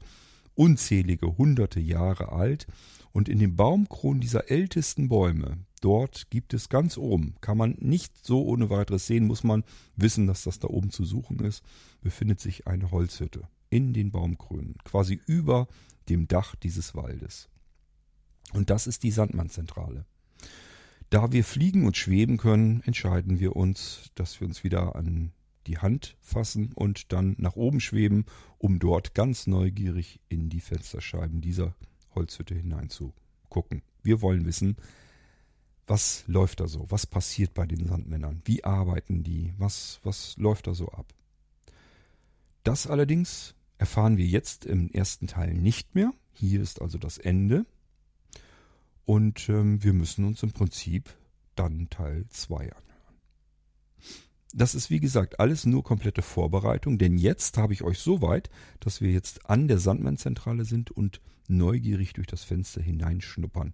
[0.55, 2.67] unzählige hunderte Jahre alt.
[3.13, 8.25] Und in den Baumkronen dieser ältesten Bäume, dort gibt es ganz oben, kann man nicht
[8.25, 9.63] so ohne weiteres sehen, muss man
[9.95, 11.63] wissen, dass das da oben zu suchen ist,
[12.01, 15.69] befindet sich eine Holzhütte in den Baumkrönen, quasi über
[16.09, 17.47] dem Dach dieses Waldes.
[18.51, 20.05] Und das ist die Sandmannzentrale.
[21.09, 25.31] Da wir fliegen und schweben können, entscheiden wir uns, dass wir uns wieder an
[25.65, 28.25] die Hand fassen und dann nach oben schweben,
[28.57, 31.75] um dort ganz neugierig in die Fensterscheiben dieser
[32.15, 33.83] Holzhütte hineinzugucken.
[34.03, 34.77] Wir wollen wissen,
[35.85, 36.85] was läuft da so?
[36.89, 38.41] Was passiert bei den Sandmännern?
[38.43, 39.53] Wie arbeiten die?
[39.57, 41.13] Was, was läuft da so ab?
[42.63, 46.11] Das allerdings erfahren wir jetzt im ersten Teil nicht mehr.
[46.33, 47.65] Hier ist also das Ende.
[49.07, 51.09] Und ähm, wir müssen uns im Prinzip
[51.55, 52.83] dann Teil 2 anhören.
[54.53, 58.49] Das ist wie gesagt alles nur komplette Vorbereitung, denn jetzt habe ich euch so weit,
[58.81, 63.73] dass wir jetzt an der Sandmannzentrale sind und neugierig durch das Fenster hineinschnuppern.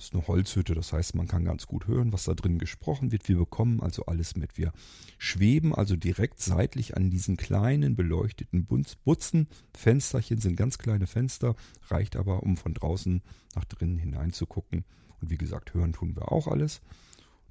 [0.00, 3.12] Das ist eine Holzhütte, das heißt, man kann ganz gut hören, was da drin gesprochen
[3.12, 3.28] wird.
[3.28, 4.56] Wir bekommen also alles mit.
[4.56, 4.72] Wir
[5.18, 9.46] schweben also direkt seitlich an diesen kleinen beleuchteten Butzen.
[9.76, 11.54] Fensterchen sind ganz kleine Fenster,
[11.88, 13.20] reicht aber, um von draußen
[13.54, 14.86] nach drinnen hineinzugucken.
[15.20, 16.80] Und wie gesagt, hören tun wir auch alles.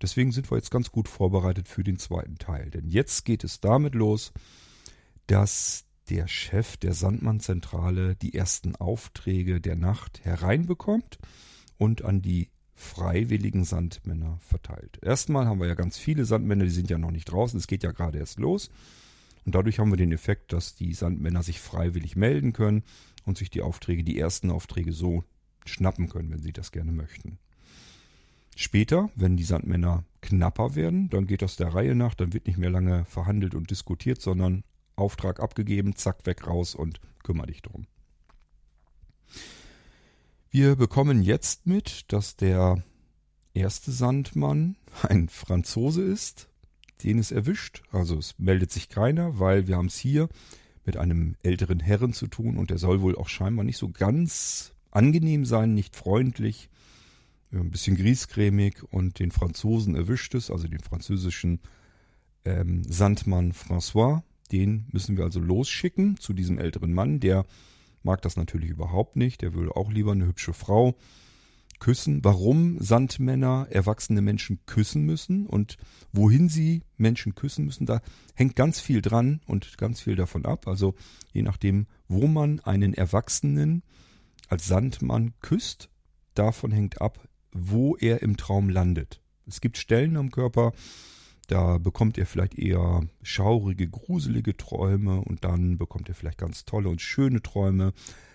[0.02, 2.72] Deswegen sind wir jetzt ganz gut vorbereitet für den zweiten Teil.
[2.72, 4.34] Denn jetzt geht es damit los,
[5.28, 11.20] dass der Chef der Sandmannzentrale die ersten Aufträge der Nacht hereinbekommt
[11.80, 15.00] und an die freiwilligen Sandmänner verteilt.
[15.02, 17.84] Erstmal haben wir ja ganz viele Sandmänner, die sind ja noch nicht draußen, es geht
[17.84, 18.70] ja gerade erst los.
[19.46, 22.84] Und dadurch haben wir den Effekt, dass die Sandmänner sich freiwillig melden können
[23.26, 25.24] und sich die Aufträge, die ersten Aufträge so
[25.66, 27.40] schnappen können, wenn sie das gerne möchten.
[28.56, 32.58] Später, wenn die Sandmänner knapper werden, dann geht das der Reihe nach, dann wird nicht
[32.58, 34.64] mehr lange verhandelt und diskutiert, sondern
[34.96, 37.88] Auftrag abgegeben, zack, weg raus und kümmere dich drum.
[40.52, 42.84] Wir bekommen jetzt mit, dass der
[43.54, 46.50] erste Sandmann ein Franzose ist,
[47.04, 47.84] den es erwischt.
[47.92, 50.28] Also es meldet sich keiner, weil wir haben es hier
[50.86, 54.74] mit einem älteren Herren zu tun und der soll wohl auch scheinbar nicht so ganz
[54.90, 56.72] angenehm sein, nicht freundlich,
[57.52, 61.60] ein bisschen griesgrämig und den Franzosen erwischt es, also den französischen
[62.44, 64.24] ähm, Sandmann François.
[64.52, 67.46] Den müssen wir also losschicken zu diesem älteren Mann, der
[68.04, 70.96] mag das natürlich überhaupt nicht, der würde auch lieber eine hübsche Frau
[71.80, 75.78] küssen, warum Sandmänner erwachsene Menschen küssen müssen und
[76.12, 78.02] wohin sie Menschen küssen müssen, da
[78.36, 80.68] hängt ganz viel dran und ganz viel davon ab.
[80.68, 80.96] Also
[81.32, 83.84] je nachdem, wo man einen Erwachsenen
[84.50, 85.90] als Sandmann küsst,
[86.34, 89.22] davon hängt ab, wo er im Traum landet.
[89.48, 90.74] Es gibt Stellen am Körper,
[91.52, 96.90] da bekommt er vielleicht eher schaurige, gruselige Träume und dann bekommt er vielleicht ganz tolle
[96.90, 97.94] und schöne Träume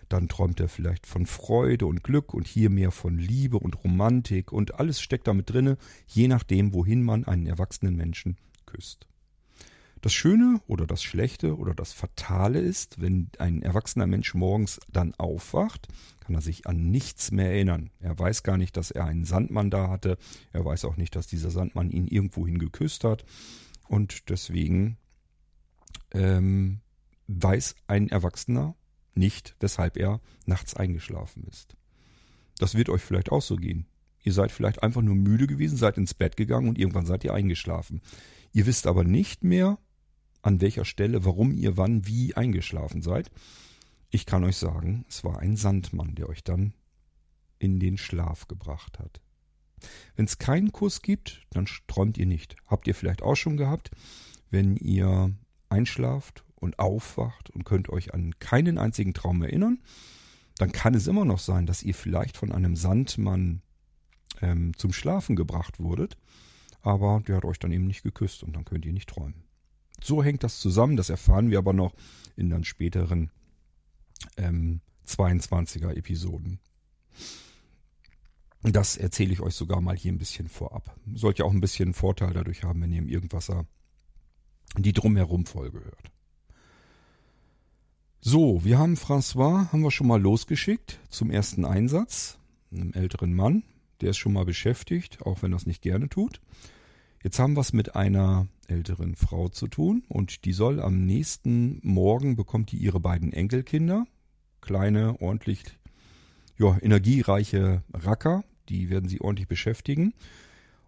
[0.09, 4.53] dann träumt er vielleicht von Freude und Glück und hier mehr von Liebe und Romantik
[4.53, 9.07] und alles steckt damit drinne, je nachdem, wohin man einen erwachsenen Menschen küsst.
[10.05, 15.15] Das Schöne oder das Schlechte oder das Fatale ist, wenn ein erwachsener Mensch morgens dann
[15.15, 15.89] aufwacht,
[16.21, 17.89] kann er sich an nichts mehr erinnern.
[18.01, 20.19] Er weiß gar nicht, dass er einen Sandmann da hatte.
[20.53, 23.25] Er weiß auch nicht, dass dieser Sandmann ihn irgendwohin geküsst hat.
[23.89, 24.99] Und deswegen
[26.11, 26.81] ähm,
[27.29, 28.75] weiß ein Erwachsener
[29.15, 31.79] nicht, weshalb er nachts eingeschlafen ist.
[32.59, 33.87] Das wird euch vielleicht auch so gehen.
[34.23, 37.33] Ihr seid vielleicht einfach nur müde gewesen, seid ins Bett gegangen und irgendwann seid ihr
[37.33, 38.03] eingeschlafen.
[38.53, 39.79] Ihr wisst aber nicht mehr,
[40.45, 43.31] an welcher Stelle, warum ihr wann, wie eingeschlafen seid.
[44.11, 46.75] Ich kann euch sagen, es war ein Sandmann, der euch dann
[47.59, 49.21] in den Schlaf gebracht hat.
[50.17, 52.57] Wenn es keinen Kuss gibt, dann träumt ihr nicht.
[52.67, 53.91] Habt ihr vielleicht auch schon gehabt,
[54.51, 55.33] wenn ihr
[55.71, 59.83] einschlaft und aufwacht und könnt euch an keinen einzigen Traum erinnern,
[60.59, 63.63] dann kann es immer noch sein, dass ihr vielleicht von einem Sandmann
[64.43, 66.19] ähm, zum Schlafen gebracht wurdet,
[66.83, 69.44] aber der hat euch dann eben nicht geküsst und dann könnt ihr nicht träumen.
[70.03, 71.95] So hängt das zusammen, das erfahren wir aber noch
[72.37, 73.31] in dann späteren
[74.37, 76.61] ähm, 22er Episoden.
[78.63, 80.97] Das erzähle ich euch sogar mal hier ein bisschen vorab.
[81.15, 83.67] Sollt ja auch ein bisschen Vorteil dadurch haben, wenn ihr im Irgendwasser
[84.79, 86.11] die Drumherum Folge hört.
[88.21, 92.39] So, wir haben François, haben wir schon mal losgeschickt zum ersten Einsatz.
[92.73, 93.65] Einem älteren Mann,
[94.01, 96.41] der ist schon mal beschäftigt, auch wenn er es nicht gerne tut.
[97.25, 101.81] Jetzt haben wir es mit einer älteren Frau zu tun und die soll am nächsten
[101.83, 104.07] Morgen bekommt die ihre beiden Enkelkinder,
[104.61, 105.65] kleine, ordentlich,
[106.59, 110.13] ja, energiereiche Racker, die werden sie ordentlich beschäftigen.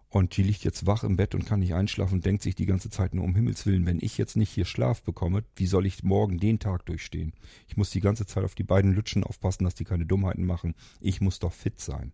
[0.09, 2.67] Und die liegt jetzt wach im Bett und kann nicht einschlafen und denkt sich die
[2.67, 5.87] ganze Zeit nur um Himmels Willen, wenn ich jetzt nicht hier Schlaf bekomme, wie soll
[5.87, 7.33] ich morgen den Tag durchstehen?
[7.67, 10.75] Ich muss die ganze Zeit auf die beiden Lütschen aufpassen, dass die keine Dummheiten machen.
[11.01, 12.13] Ich muss doch fit sein.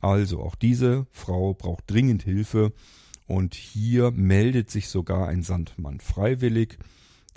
[0.00, 2.72] Also, auch diese Frau braucht dringend Hilfe
[3.26, 6.78] und hier meldet sich sogar ein Sandmann freiwillig.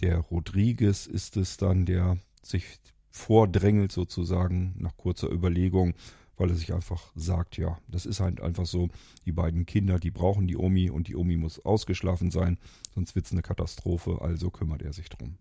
[0.01, 2.65] Der Rodriguez ist es dann, der sich
[3.09, 5.95] vordrängelt sozusagen nach kurzer Überlegung
[6.37, 8.89] weil er sich einfach sagt, ja, das ist halt einfach so,
[9.25, 12.57] die beiden Kinder, die brauchen die Omi und die Omi muss ausgeschlafen sein,
[12.93, 15.37] sonst wird es eine Katastrophe, also kümmert er sich drum.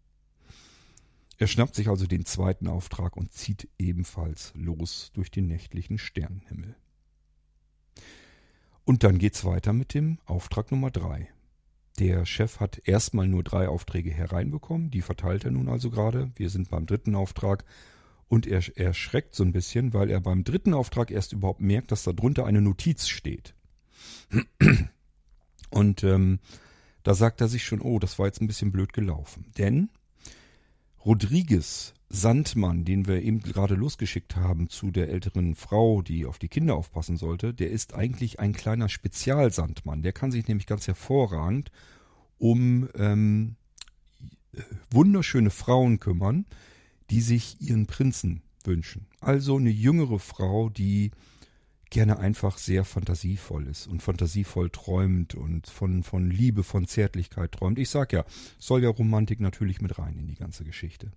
[1.38, 6.74] Er schnappt sich also den zweiten Auftrag und zieht ebenfalls los durch den nächtlichen Sternenhimmel.
[8.86, 11.28] Und dann geht's weiter mit dem Auftrag Nummer drei.
[11.98, 16.30] Der Chef hat erstmal nur drei Aufträge hereinbekommen, die verteilt er nun also gerade.
[16.36, 17.64] Wir sind beim dritten Auftrag
[18.28, 22.04] und er erschreckt so ein bisschen, weil er beim dritten Auftrag erst überhaupt merkt, dass
[22.04, 23.54] da drunter eine Notiz steht.
[25.70, 26.38] Und ähm,
[27.02, 29.46] da sagt er sich schon, oh, das war jetzt ein bisschen blöd gelaufen.
[29.58, 29.88] Denn
[31.06, 36.48] Rodriguez Sandmann, den wir eben gerade losgeschickt haben zu der älteren Frau, die auf die
[36.48, 40.02] Kinder aufpassen sollte, der ist eigentlich ein kleiner Spezialsandmann.
[40.02, 41.70] Der kann sich nämlich ganz hervorragend
[42.38, 43.54] um ähm,
[44.90, 46.44] wunderschöne Frauen kümmern,
[47.10, 49.06] die sich ihren Prinzen wünschen.
[49.20, 51.12] Also eine jüngere Frau, die
[51.90, 57.78] gerne einfach sehr fantasievoll ist und fantasievoll träumt und von, von Liebe, von Zärtlichkeit träumt.
[57.78, 58.24] Ich sag ja,
[58.58, 61.12] soll ja Romantik natürlich mit rein in die ganze Geschichte.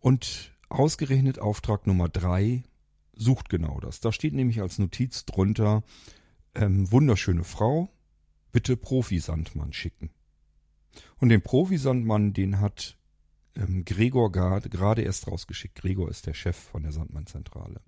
[0.00, 2.64] Und ausgerechnet Auftrag Nummer drei
[3.14, 4.00] sucht genau das.
[4.00, 5.82] Da steht nämlich als Notiz drunter,
[6.54, 7.90] ähm, wunderschöne Frau,
[8.52, 10.10] bitte Profi-Sandmann schicken.
[11.18, 12.96] Und den Profi-Sandmann, den hat
[13.54, 15.74] ähm, Gregor gerade erst rausgeschickt.
[15.74, 17.80] Gregor ist der Chef von der Sandmann-Zentrale.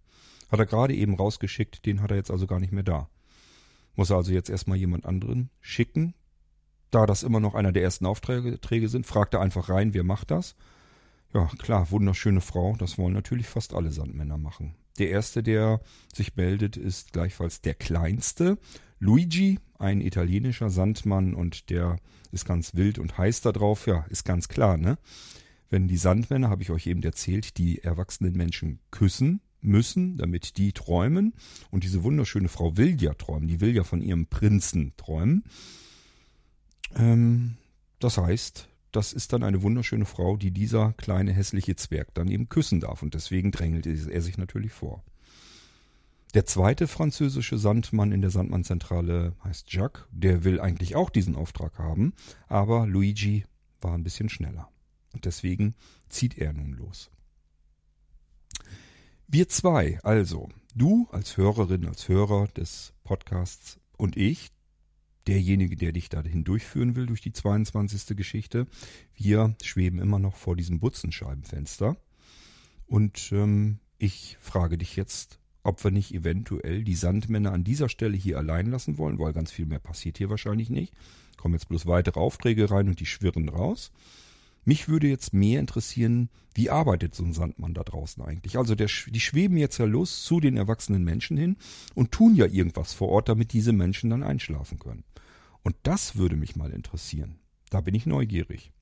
[0.50, 3.08] Hat er gerade eben rausgeschickt, den hat er jetzt also gar nicht mehr da.
[3.94, 6.14] Muss er also jetzt erstmal jemand anderen schicken.
[6.90, 10.30] Da das immer noch einer der ersten Aufträge sind, fragt er einfach rein, wer macht
[10.30, 10.56] das?
[11.32, 14.74] Ja, klar, wunderschöne Frau, das wollen natürlich fast alle Sandmänner machen.
[14.98, 15.80] Der erste, der
[16.12, 18.58] sich meldet, ist gleichfalls der kleinste.
[18.98, 21.98] Luigi, ein italienischer Sandmann und der
[22.32, 23.86] ist ganz wild und heiß da drauf.
[23.86, 24.98] Ja, ist ganz klar, ne?
[25.68, 30.72] Wenn die Sandmänner, habe ich euch eben erzählt, die erwachsenen Menschen küssen müssen, damit die
[30.72, 31.34] träumen
[31.70, 35.44] und diese wunderschöne Frau will ja träumen, die will ja von ihrem Prinzen träumen.
[36.94, 37.56] Ähm,
[37.98, 42.48] das heißt, das ist dann eine wunderschöne Frau, die dieser kleine hässliche Zwerg dann eben
[42.48, 45.04] küssen darf und deswegen drängelt er sich natürlich vor.
[46.34, 50.06] Der zweite französische Sandmann in der Sandmannzentrale heißt Jacques.
[50.12, 52.14] Der will eigentlich auch diesen Auftrag haben,
[52.46, 53.44] aber Luigi
[53.80, 54.68] war ein bisschen schneller.
[55.12, 55.74] Und deswegen
[56.08, 57.10] zieht er nun los.
[59.32, 64.50] Wir zwei, also du als Hörerin, als Hörer des Podcasts und ich,
[65.28, 68.16] derjenige, der dich dahin durchführen will durch die 22.
[68.16, 68.66] Geschichte,
[69.14, 71.96] wir schweben immer noch vor diesem Butzenscheibenfenster.
[72.86, 78.16] Und ähm, ich frage dich jetzt, ob wir nicht eventuell die Sandmänner an dieser Stelle
[78.16, 80.92] hier allein lassen wollen, weil ganz viel mehr passiert hier wahrscheinlich nicht.
[81.36, 83.92] Kommen jetzt bloß weitere Aufträge rein und die schwirren raus.
[84.64, 88.58] Mich würde jetzt mehr interessieren, wie arbeitet so ein Sandmann da draußen eigentlich?
[88.58, 91.56] Also der, die schweben jetzt ja los zu den erwachsenen Menschen hin
[91.94, 95.04] und tun ja irgendwas vor Ort, damit diese Menschen dann einschlafen können.
[95.62, 97.38] Und das würde mich mal interessieren.
[97.70, 98.72] Da bin ich neugierig.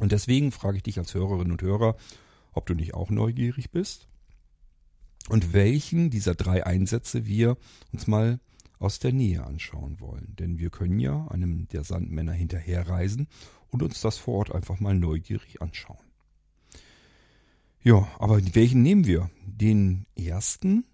[0.00, 1.96] Und deswegen frage ich dich als Hörerin und Hörer,
[2.52, 4.08] ob du nicht auch neugierig bist
[5.28, 7.56] und welchen dieser drei Einsätze wir
[7.92, 8.40] uns mal
[8.78, 10.34] aus der Nähe anschauen wollen.
[10.38, 13.28] Denn wir können ja einem der Sandmänner hinterherreisen
[13.70, 15.98] und uns das vor Ort einfach mal neugierig anschauen.
[17.82, 19.30] Ja, aber welchen nehmen wir?
[19.46, 20.84] Den ersten,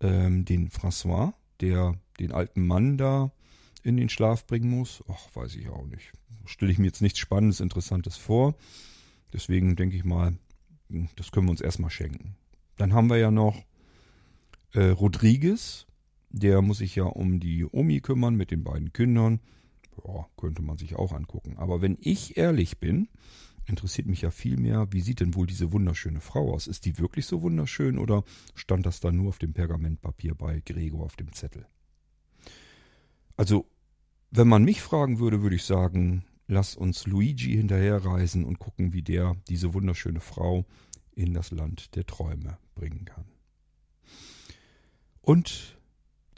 [0.00, 3.32] ähm, den François, der den alten Mann da
[3.82, 5.04] in den Schlaf bringen muss?
[5.08, 6.12] Ach, weiß ich auch nicht.
[6.46, 8.54] Stelle ich mir jetzt nichts Spannendes, Interessantes vor.
[9.32, 10.36] Deswegen denke ich mal,
[11.16, 12.36] das können wir uns erstmal schenken.
[12.76, 13.62] Dann haben wir ja noch
[14.72, 15.86] äh, Rodriguez.
[16.30, 19.40] Der muss sich ja um die Omi kümmern mit den beiden Kindern.
[20.06, 21.56] Ja, könnte man sich auch angucken.
[21.56, 23.08] Aber wenn ich ehrlich bin,
[23.66, 26.66] interessiert mich ja viel mehr, wie sieht denn wohl diese wunderschöne Frau aus?
[26.66, 31.04] Ist die wirklich so wunderschön oder stand das da nur auf dem Pergamentpapier bei Gregor
[31.04, 31.66] auf dem Zettel?
[33.36, 33.66] Also,
[34.30, 39.02] wenn man mich fragen würde, würde ich sagen, lass uns Luigi hinterherreisen und gucken, wie
[39.02, 40.66] der diese wunderschöne Frau
[41.14, 43.24] in das Land der Träume bringen kann.
[45.20, 45.77] Und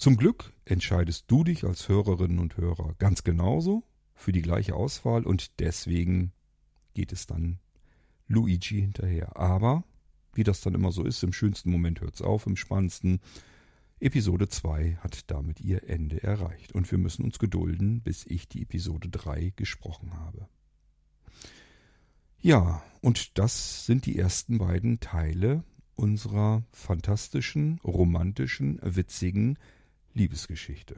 [0.01, 3.85] zum Glück entscheidest du dich als Hörerinnen und Hörer ganz genauso
[4.15, 6.33] für die gleiche Auswahl und deswegen
[6.95, 7.59] geht es dann
[8.27, 9.37] Luigi hinterher.
[9.37, 9.85] Aber,
[10.33, 13.21] wie das dann immer so ist, im schönsten Moment hört es auf, im spannendsten.
[14.01, 18.63] Episode 2 hat damit ihr Ende erreicht und wir müssen uns gedulden, bis ich die
[18.63, 20.49] Episode 3 gesprochen habe.
[22.41, 25.63] Ja, und das sind die ersten beiden Teile
[25.95, 29.59] unserer fantastischen, romantischen, witzigen
[30.21, 30.97] Liebesgeschichte.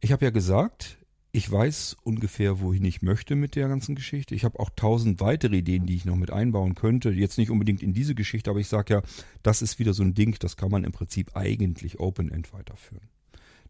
[0.00, 0.98] Ich habe ja gesagt,
[1.32, 4.34] ich weiß ungefähr, wohin ich möchte mit der ganzen Geschichte.
[4.34, 7.10] Ich habe auch tausend weitere Ideen, die ich noch mit einbauen könnte.
[7.10, 9.02] Jetzt nicht unbedingt in diese Geschichte, aber ich sage ja,
[9.42, 13.08] das ist wieder so ein Ding, das kann man im Prinzip eigentlich Open-End weiterführen.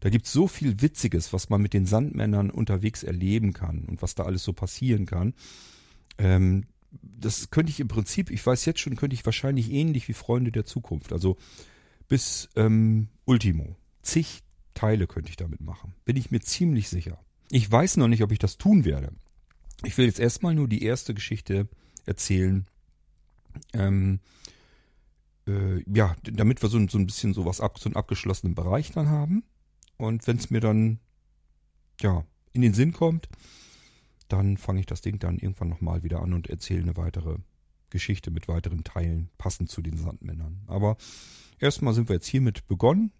[0.01, 4.13] Da gibt's so viel Witziges, was man mit den Sandmännern unterwegs erleben kann und was
[4.13, 5.33] da alles so passieren kann.
[6.17, 6.65] Ähm,
[7.01, 10.51] das könnte ich im Prinzip, ich weiß jetzt schon, könnte ich wahrscheinlich ähnlich wie Freunde
[10.51, 11.37] der Zukunft, also
[12.13, 13.75] bis ähm, Ultimo.
[14.03, 14.43] Zig
[14.75, 15.95] Teile könnte ich damit machen.
[16.05, 17.17] Bin ich mir ziemlich sicher.
[17.49, 19.11] Ich weiß noch nicht, ob ich das tun werde.
[19.83, 21.67] Ich will jetzt erstmal nur die erste Geschichte
[22.05, 22.67] erzählen.
[23.73, 24.19] Ähm,
[25.47, 29.09] äh, ja, damit wir so, so ein bisschen sowas ab, so einen abgeschlossenen Bereich dann
[29.09, 29.43] haben.
[29.97, 30.99] Und wenn es mir dann
[31.99, 33.27] ja in den Sinn kommt,
[34.27, 37.37] dann fange ich das Ding dann irgendwann nochmal wieder an und erzähle eine weitere
[37.93, 40.61] Geschichte mit weiteren Teilen passend zu den Sandmännern.
[40.67, 40.97] Aber
[41.59, 43.11] erstmal sind wir jetzt hiermit begonnen.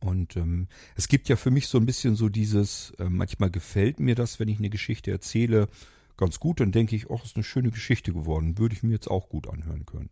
[0.00, 4.00] Und ähm, es gibt ja für mich so ein bisschen so dieses, äh, manchmal gefällt
[4.00, 5.68] mir das, wenn ich eine Geschichte erzähle,
[6.16, 9.08] ganz gut, dann denke ich, ach, ist eine schöne Geschichte geworden, würde ich mir jetzt
[9.08, 10.10] auch gut anhören können.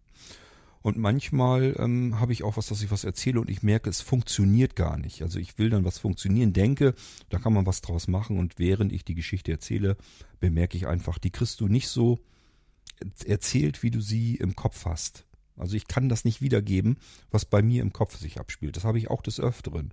[0.82, 4.02] Und manchmal ähm, habe ich auch was, dass ich was erzähle und ich merke, es
[4.02, 5.22] funktioniert gar nicht.
[5.22, 6.94] Also ich will dann was funktionieren, denke,
[7.30, 9.96] da kann man was draus machen und während ich die Geschichte erzähle,
[10.40, 12.20] bemerke ich einfach, die kriegst du nicht so
[13.26, 15.26] erzählt, wie du sie im Kopf hast.
[15.56, 16.96] Also ich kann das nicht wiedergeben,
[17.30, 18.76] was bei mir im Kopf sich abspielt.
[18.76, 19.92] Das habe ich auch des Öfteren.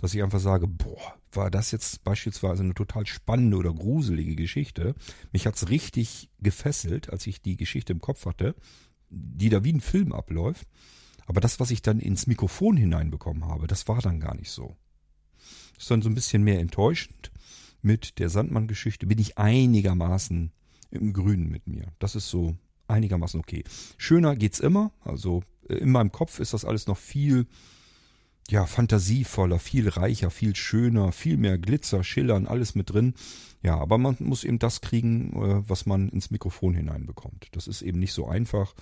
[0.00, 4.94] Dass ich einfach sage, boah, war das jetzt beispielsweise eine total spannende oder gruselige Geschichte.
[5.32, 8.54] Mich hat's richtig gefesselt, als ich die Geschichte im Kopf hatte
[9.14, 10.66] die da wie ein Film abläuft.
[11.26, 14.76] Aber das, was ich dann ins Mikrofon hineinbekommen habe, das war dann gar nicht so.
[15.74, 17.32] Das ist dann so ein bisschen mehr enttäuschend.
[17.82, 20.52] Mit der Sandmann-Geschichte bin ich einigermaßen
[20.94, 21.92] im Grünen mit mir.
[21.98, 22.56] Das ist so
[22.88, 23.64] einigermaßen okay.
[23.96, 24.92] Schöner geht's immer.
[25.00, 27.46] Also äh, in meinem Kopf ist das alles noch viel
[28.50, 33.14] ja, fantasievoller, viel reicher, viel schöner, viel mehr Glitzer, Schillern, alles mit drin.
[33.62, 37.48] Ja, aber man muss eben das kriegen, äh, was man ins Mikrofon hineinbekommt.
[37.52, 38.74] Das ist eben nicht so einfach,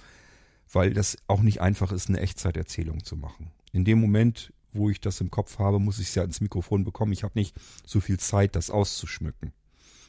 [0.73, 3.53] weil das auch nicht einfach ist, eine Echtzeiterzählung zu machen.
[3.73, 6.85] In dem Moment, wo ich das im Kopf habe, muss ich es ja ins Mikrofon
[6.85, 7.13] bekommen.
[7.13, 7.55] Ich habe nicht
[7.87, 9.53] so viel Zeit, das auszuschmücken.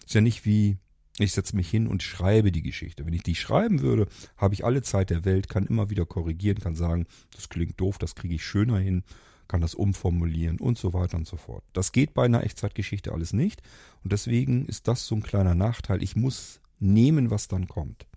[0.05, 0.77] Ist ja nicht wie,
[1.19, 3.05] ich setze mich hin und schreibe die Geschichte.
[3.05, 4.07] Wenn ich die schreiben würde,
[4.37, 7.05] habe ich alle Zeit der Welt, kann immer wieder korrigieren, kann sagen,
[7.35, 9.03] das klingt doof, das kriege ich schöner hin
[9.47, 11.63] kann das umformulieren und so weiter und so fort.
[11.73, 13.61] Das geht bei einer Echtzeitgeschichte alles nicht
[14.03, 16.01] und deswegen ist das so ein kleiner Nachteil.
[16.01, 18.07] Ich muss nehmen, was dann kommt.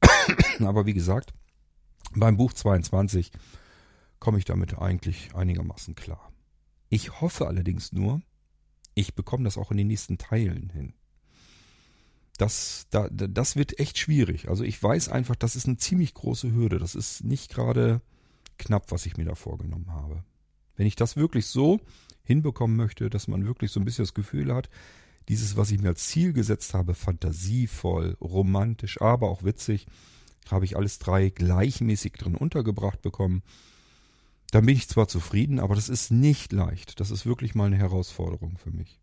[0.60, 1.32] Aber wie gesagt,
[2.14, 3.30] beim Buch 22
[4.18, 6.32] komme ich damit eigentlich einigermaßen klar.
[6.88, 8.20] Ich hoffe allerdings nur,
[8.94, 10.94] ich bekomme das auch in den nächsten Teilen hin.
[12.38, 14.48] Das, da, das wird echt schwierig.
[14.48, 16.78] Also ich weiß einfach, das ist eine ziemlich große Hürde.
[16.78, 18.00] Das ist nicht gerade
[18.58, 20.24] knapp, was ich mir da vorgenommen habe.
[20.76, 21.80] Wenn ich das wirklich so
[22.24, 24.68] hinbekommen möchte, dass man wirklich so ein bisschen das Gefühl hat,
[25.28, 29.86] dieses, was ich mir als Ziel gesetzt habe, fantasievoll, romantisch, aber auch witzig,
[30.50, 33.42] habe ich alles drei gleichmäßig drin untergebracht bekommen.
[34.50, 37.00] Dann bin ich zwar zufrieden, aber das ist nicht leicht.
[37.00, 39.00] Das ist wirklich mal eine Herausforderung für mich.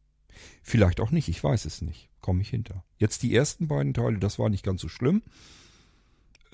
[0.63, 2.09] Vielleicht auch nicht, ich weiß es nicht.
[2.21, 2.83] Komme ich hinter.
[2.97, 5.23] Jetzt die ersten beiden Teile, das war nicht ganz so schlimm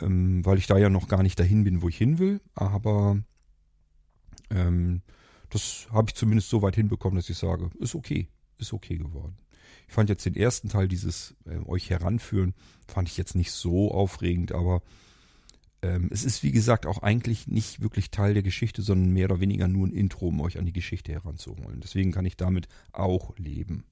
[0.01, 2.41] ähm, weil ich da ja noch gar nicht dahin bin, wo ich hin will.
[2.55, 3.21] Aber
[4.49, 5.01] ähm,
[5.49, 9.37] das habe ich zumindest so weit hinbekommen, dass ich sage, ist okay, ist okay geworden.
[9.87, 12.53] Ich fand jetzt den ersten Teil, dieses äh, euch heranführen,
[12.87, 14.81] fand ich jetzt nicht so aufregend, aber
[15.81, 19.39] ähm, es ist wie gesagt auch eigentlich nicht wirklich Teil der Geschichte, sondern mehr oder
[19.39, 21.81] weniger nur ein Intro, um euch an die Geschichte heranzuholen.
[21.81, 23.83] Deswegen kann ich damit auch leben.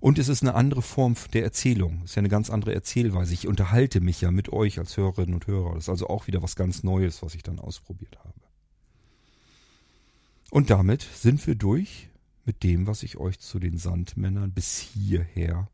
[0.00, 2.00] Und es ist eine andere Form der Erzählung.
[2.04, 3.34] Es ist ja eine ganz andere Erzählweise.
[3.34, 5.74] Ich unterhalte mich ja mit euch als Hörerinnen und Hörer.
[5.74, 8.32] Das ist also auch wieder was ganz Neues, was ich dann ausprobiert habe.
[10.50, 12.08] Und damit sind wir durch
[12.46, 15.68] mit dem, was ich euch zu den Sandmännern bis hierher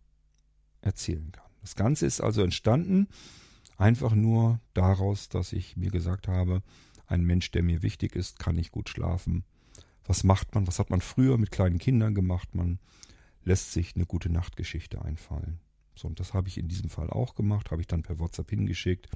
[0.81, 1.47] erzählen kann.
[1.63, 3.07] Das Ganze ist also entstanden
[3.77, 6.63] einfach nur daraus, dass ich mir gesagt habe,
[7.07, 9.45] ein Mensch, der mir wichtig ist, kann nicht gut schlafen.
[10.05, 10.67] Was macht man?
[10.67, 12.55] Was hat man früher mit kleinen Kindern gemacht?
[12.55, 12.79] Man
[13.45, 15.61] lässt sich eine gute Nachtgeschichte einfallen.
[15.95, 18.51] So, und das habe ich in diesem Fall auch gemacht, habe ich dann per WhatsApp
[18.51, 19.09] hingeschickt.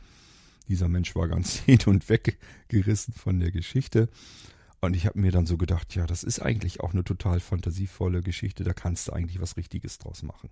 [0.69, 2.39] Dieser Mensch war ganz hin und weg
[2.69, 4.09] gerissen von der Geschichte.
[4.81, 8.23] Und ich habe mir dann so gedacht, ja, das ist eigentlich auch eine total fantasievolle
[8.23, 10.49] Geschichte, da kannst du eigentlich was Richtiges draus machen.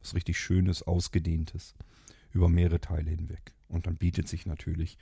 [0.00, 1.74] Was richtig Schönes, Ausgedehntes,
[2.32, 3.54] über mehrere Teile hinweg.
[3.68, 4.98] Und dann bietet sich natürlich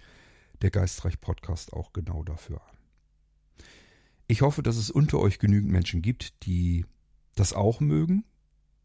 [0.62, 2.76] der Geistreich Podcast auch genau dafür an.
[4.28, 6.84] Ich hoffe, dass es unter euch genügend Menschen gibt, die
[7.34, 8.24] das auch mögen,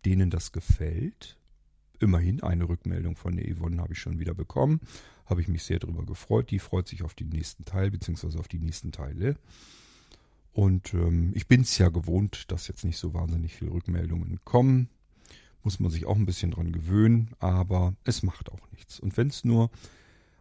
[0.05, 1.37] denen das gefällt.
[1.99, 4.81] Immerhin eine Rückmeldung von der Yvonne habe ich schon wieder bekommen.
[5.25, 6.51] Habe ich mich sehr darüber gefreut.
[6.51, 9.37] Die freut sich auf den nächsten Teil, beziehungsweise auf die nächsten Teile.
[10.51, 14.89] Und ähm, ich bin es ja gewohnt, dass jetzt nicht so wahnsinnig viele Rückmeldungen kommen.
[15.63, 18.99] Muss man sich auch ein bisschen dran gewöhnen, aber es macht auch nichts.
[18.99, 19.69] Und wenn es nur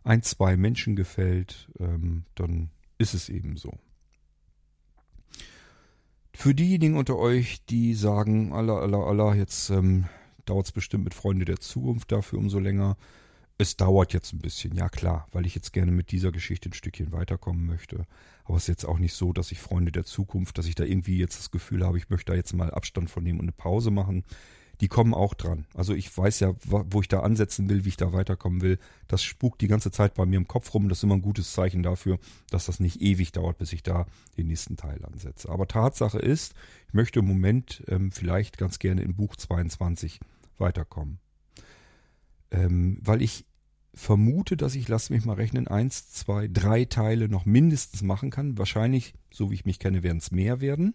[0.02, 3.78] ein, zwei Menschen gefällt, ähm, dann ist es eben so.
[6.32, 10.06] Für diejenigen unter euch, die sagen, Allah, Allah, Allah, jetzt ähm,
[10.46, 12.96] dauert es bestimmt mit Freunde der Zukunft dafür umso länger.
[13.58, 16.72] Es dauert jetzt ein bisschen, ja klar, weil ich jetzt gerne mit dieser Geschichte ein
[16.72, 18.06] Stückchen weiterkommen möchte.
[18.44, 20.84] Aber es ist jetzt auch nicht so, dass ich Freunde der Zukunft, dass ich da
[20.84, 23.52] irgendwie jetzt das Gefühl habe, ich möchte da jetzt mal Abstand von nehmen und eine
[23.52, 24.24] Pause machen
[24.80, 25.66] die kommen auch dran.
[25.74, 28.78] Also ich weiß ja, wo ich da ansetzen will, wie ich da weiterkommen will.
[29.08, 30.88] Das spukt die ganze Zeit bei mir im Kopf rum.
[30.88, 32.18] Das ist immer ein gutes Zeichen dafür,
[32.50, 34.06] dass das nicht ewig dauert, bis ich da
[34.38, 35.50] den nächsten Teil ansetze.
[35.50, 36.54] Aber Tatsache ist,
[36.88, 40.18] ich möchte im Moment ähm, vielleicht ganz gerne in Buch 22
[40.56, 41.18] weiterkommen.
[42.50, 43.44] Ähm, weil ich
[43.92, 48.56] vermute, dass ich, lass mich mal rechnen, eins, zwei, drei Teile noch mindestens machen kann.
[48.56, 50.94] Wahrscheinlich, so wie ich mich kenne, werden es mehr werden.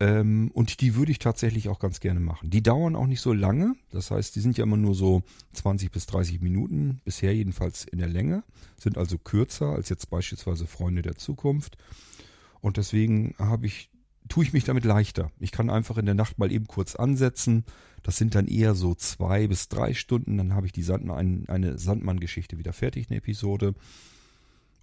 [0.00, 2.50] Ähm, und die würde ich tatsächlich auch ganz gerne machen.
[2.50, 3.74] Die dauern auch nicht so lange.
[3.90, 5.22] Das heißt, die sind ja immer nur so
[5.54, 8.44] 20 bis 30 Minuten, bisher jedenfalls in der Länge,
[8.76, 11.76] sind also kürzer als jetzt beispielsweise Freunde der Zukunft.
[12.60, 13.90] Und deswegen habe ich,
[14.28, 15.32] tue ich mich damit leichter.
[15.40, 17.64] Ich kann einfach in der Nacht mal eben kurz ansetzen.
[18.04, 20.38] Das sind dann eher so zwei bis drei Stunden.
[20.38, 23.74] Dann habe ich die Sandmann, eine Sandmann-Geschichte wieder fertig, eine Episode.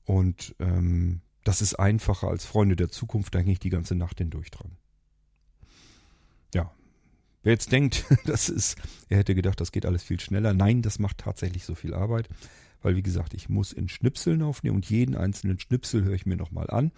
[0.04, 3.34] Und ähm, das ist einfacher als Freunde der Zukunft.
[3.34, 4.72] Da hänge ich die ganze Nacht hindurch dran.
[7.46, 8.76] Wer jetzt denkt, das ist,
[9.08, 10.56] er hätte gedacht, das geht alles viel schneller.
[10.56, 12.28] Nein, das macht tatsächlich so viel Arbeit.
[12.82, 16.38] Weil, wie gesagt, ich muss in Schnipseln aufnehmen und jeden einzelnen Schnipsel höre ich mir
[16.38, 16.92] nochmal an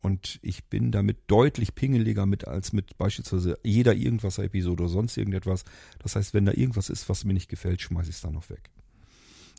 [0.00, 5.62] Und ich bin damit deutlich pingeliger mit als mit beispielsweise jeder Irgendwasser-Episode oder sonst irgendetwas.
[6.00, 8.50] Das heißt, wenn da irgendwas ist, was mir nicht gefällt, schmeiße ich es dann noch
[8.50, 8.70] weg.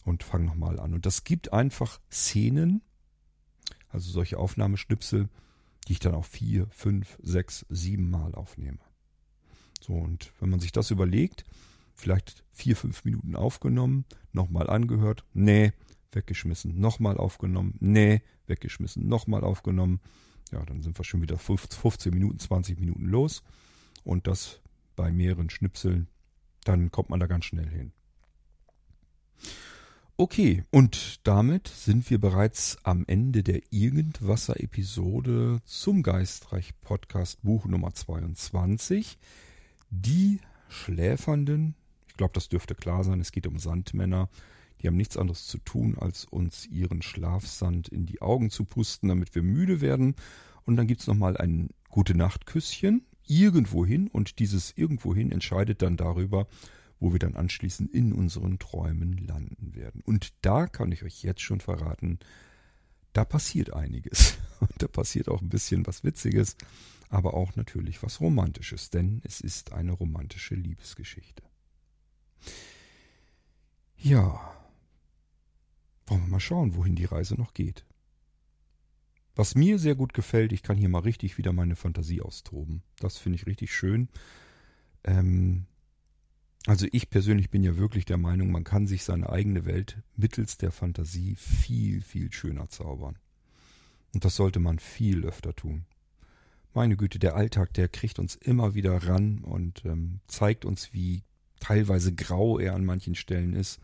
[0.04, 0.94] Und fange nochmal an.
[0.94, 2.82] Und das gibt einfach Szenen,
[3.88, 5.30] also solche Aufnahmeschnipsel,
[5.88, 8.80] die ich dann auch vier, fünf, sechs, sieben Mal aufnehme.
[9.86, 11.46] So, und wenn man sich das überlegt,
[11.94, 15.74] vielleicht vier, fünf Minuten aufgenommen, nochmal angehört, nee,
[16.12, 20.00] weggeschmissen, nochmal aufgenommen, nee, weggeschmissen, nochmal aufgenommen.
[20.52, 23.44] Ja, dann sind wir schon wieder 15 Minuten, 20 Minuten los.
[24.04, 24.60] Und das
[24.96, 26.08] bei mehreren Schnipseln,
[26.64, 27.92] dann kommt man da ganz schnell hin.
[30.18, 39.20] Okay, und damit sind wir bereits am Ende der Irgendwasser-Episode zum Geistreich-Podcast Buch Nummer 22.
[40.02, 41.76] Die Schläfernden,
[42.08, 44.30] ich glaube, das dürfte klar sein, es geht um Sandmänner,
[44.82, 49.08] die haben nichts anderes zu tun, als uns ihren Schlafsand in die Augen zu pusten,
[49.08, 50.16] damit wir müde werden.
[50.66, 56.48] Und dann gibt's nochmal ein gute Nachtküsschen irgendwohin und dieses irgendwohin entscheidet dann darüber,
[57.00, 60.02] wo wir dann anschließend in unseren Träumen landen werden.
[60.06, 62.20] Und da kann ich euch jetzt schon verraten,
[63.16, 64.38] da passiert einiges.
[64.60, 66.56] Und da passiert auch ein bisschen was Witziges,
[67.10, 71.44] aber auch natürlich was Romantisches, denn es ist eine romantische Liebesgeschichte.
[73.98, 74.54] Ja,
[76.08, 77.86] wollen wir mal schauen, wohin die Reise noch geht.
[79.36, 82.84] Was mir sehr gut gefällt, ich kann hier mal richtig wieder meine Fantasie austoben.
[83.00, 84.10] Das finde ich richtig schön.
[85.04, 85.66] Ähm,
[86.66, 90.58] also ich persönlich bin ja wirklich der Meinung, man kann sich seine eigene Welt mittels
[90.58, 93.18] der Fantasie viel, viel schöner zaubern.
[94.14, 95.86] Und das sollte man viel öfter tun.
[96.74, 101.24] Meine Güte, der Alltag, der kriegt uns immer wieder ran und ähm, zeigt uns, wie
[101.60, 103.80] teilweise grau er an manchen Stellen ist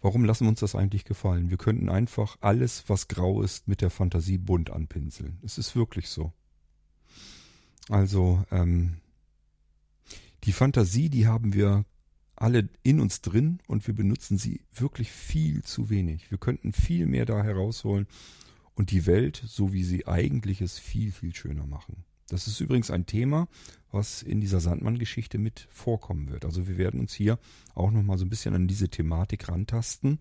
[0.00, 1.50] Warum lassen wir uns das eigentlich gefallen?
[1.50, 5.38] Wir könnten einfach alles, was grau ist, mit der Fantasie bunt anpinseln.
[5.42, 6.32] Es ist wirklich so.
[7.88, 8.98] Also, ähm,
[10.44, 11.84] die Fantasie, die haben wir
[12.36, 16.30] alle in uns drin und wir benutzen sie wirklich viel zu wenig.
[16.30, 18.06] Wir könnten viel mehr da herausholen
[18.74, 22.04] und die Welt, so wie sie eigentlich ist, viel, viel schöner machen.
[22.28, 23.48] Das ist übrigens ein Thema,
[23.90, 26.44] was in dieser Sandmann-Geschichte mit vorkommen wird.
[26.44, 27.38] Also wir werden uns hier
[27.74, 30.20] auch nochmal so ein bisschen an diese Thematik rantasten,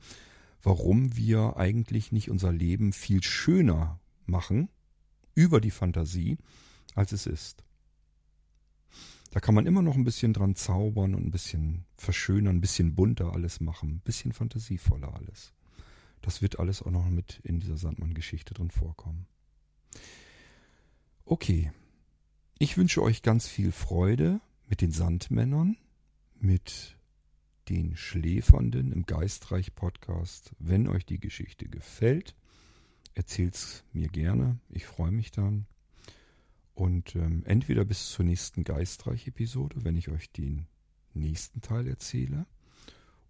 [0.64, 4.70] warum wir eigentlich nicht unser Leben viel schöner machen
[5.36, 6.38] über die Fantasie,
[6.96, 7.64] als es ist.
[9.38, 12.96] Da kann man immer noch ein bisschen dran zaubern und ein bisschen verschönern, ein bisschen
[12.96, 15.54] bunter alles machen, ein bisschen fantasievoller alles.
[16.22, 19.28] Das wird alles auch noch mit in dieser Sandmann-Geschichte drin vorkommen.
[21.24, 21.72] Okay,
[22.58, 25.78] ich wünsche euch ganz viel Freude mit den Sandmännern,
[26.40, 26.98] mit
[27.70, 30.50] den Schläfernden im Geistreich Podcast.
[30.58, 32.36] Wenn euch die Geschichte gefällt,
[33.14, 34.58] erzählt's mir gerne.
[34.68, 35.68] Ich freue mich dann.
[36.78, 40.68] Und ähm, entweder bis zur nächsten Geistreich-Episode, wenn ich euch den
[41.16, 42.46] nächsten Teil erzähle.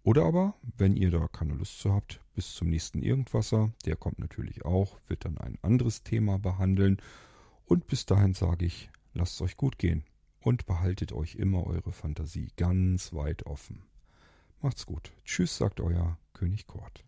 [0.02, 3.72] Oder aber, wenn ihr da keine Lust zu habt, bis zum nächsten Irgendwasser.
[3.86, 7.00] Der kommt natürlich auch, wird dann ein anderes Thema behandeln.
[7.64, 10.04] Und bis dahin sage ich Lasst es euch gut gehen
[10.40, 13.82] und behaltet euch immer eure Fantasie ganz weit offen.
[14.60, 15.10] Macht's gut.
[15.24, 17.07] Tschüss, sagt euer König Kort.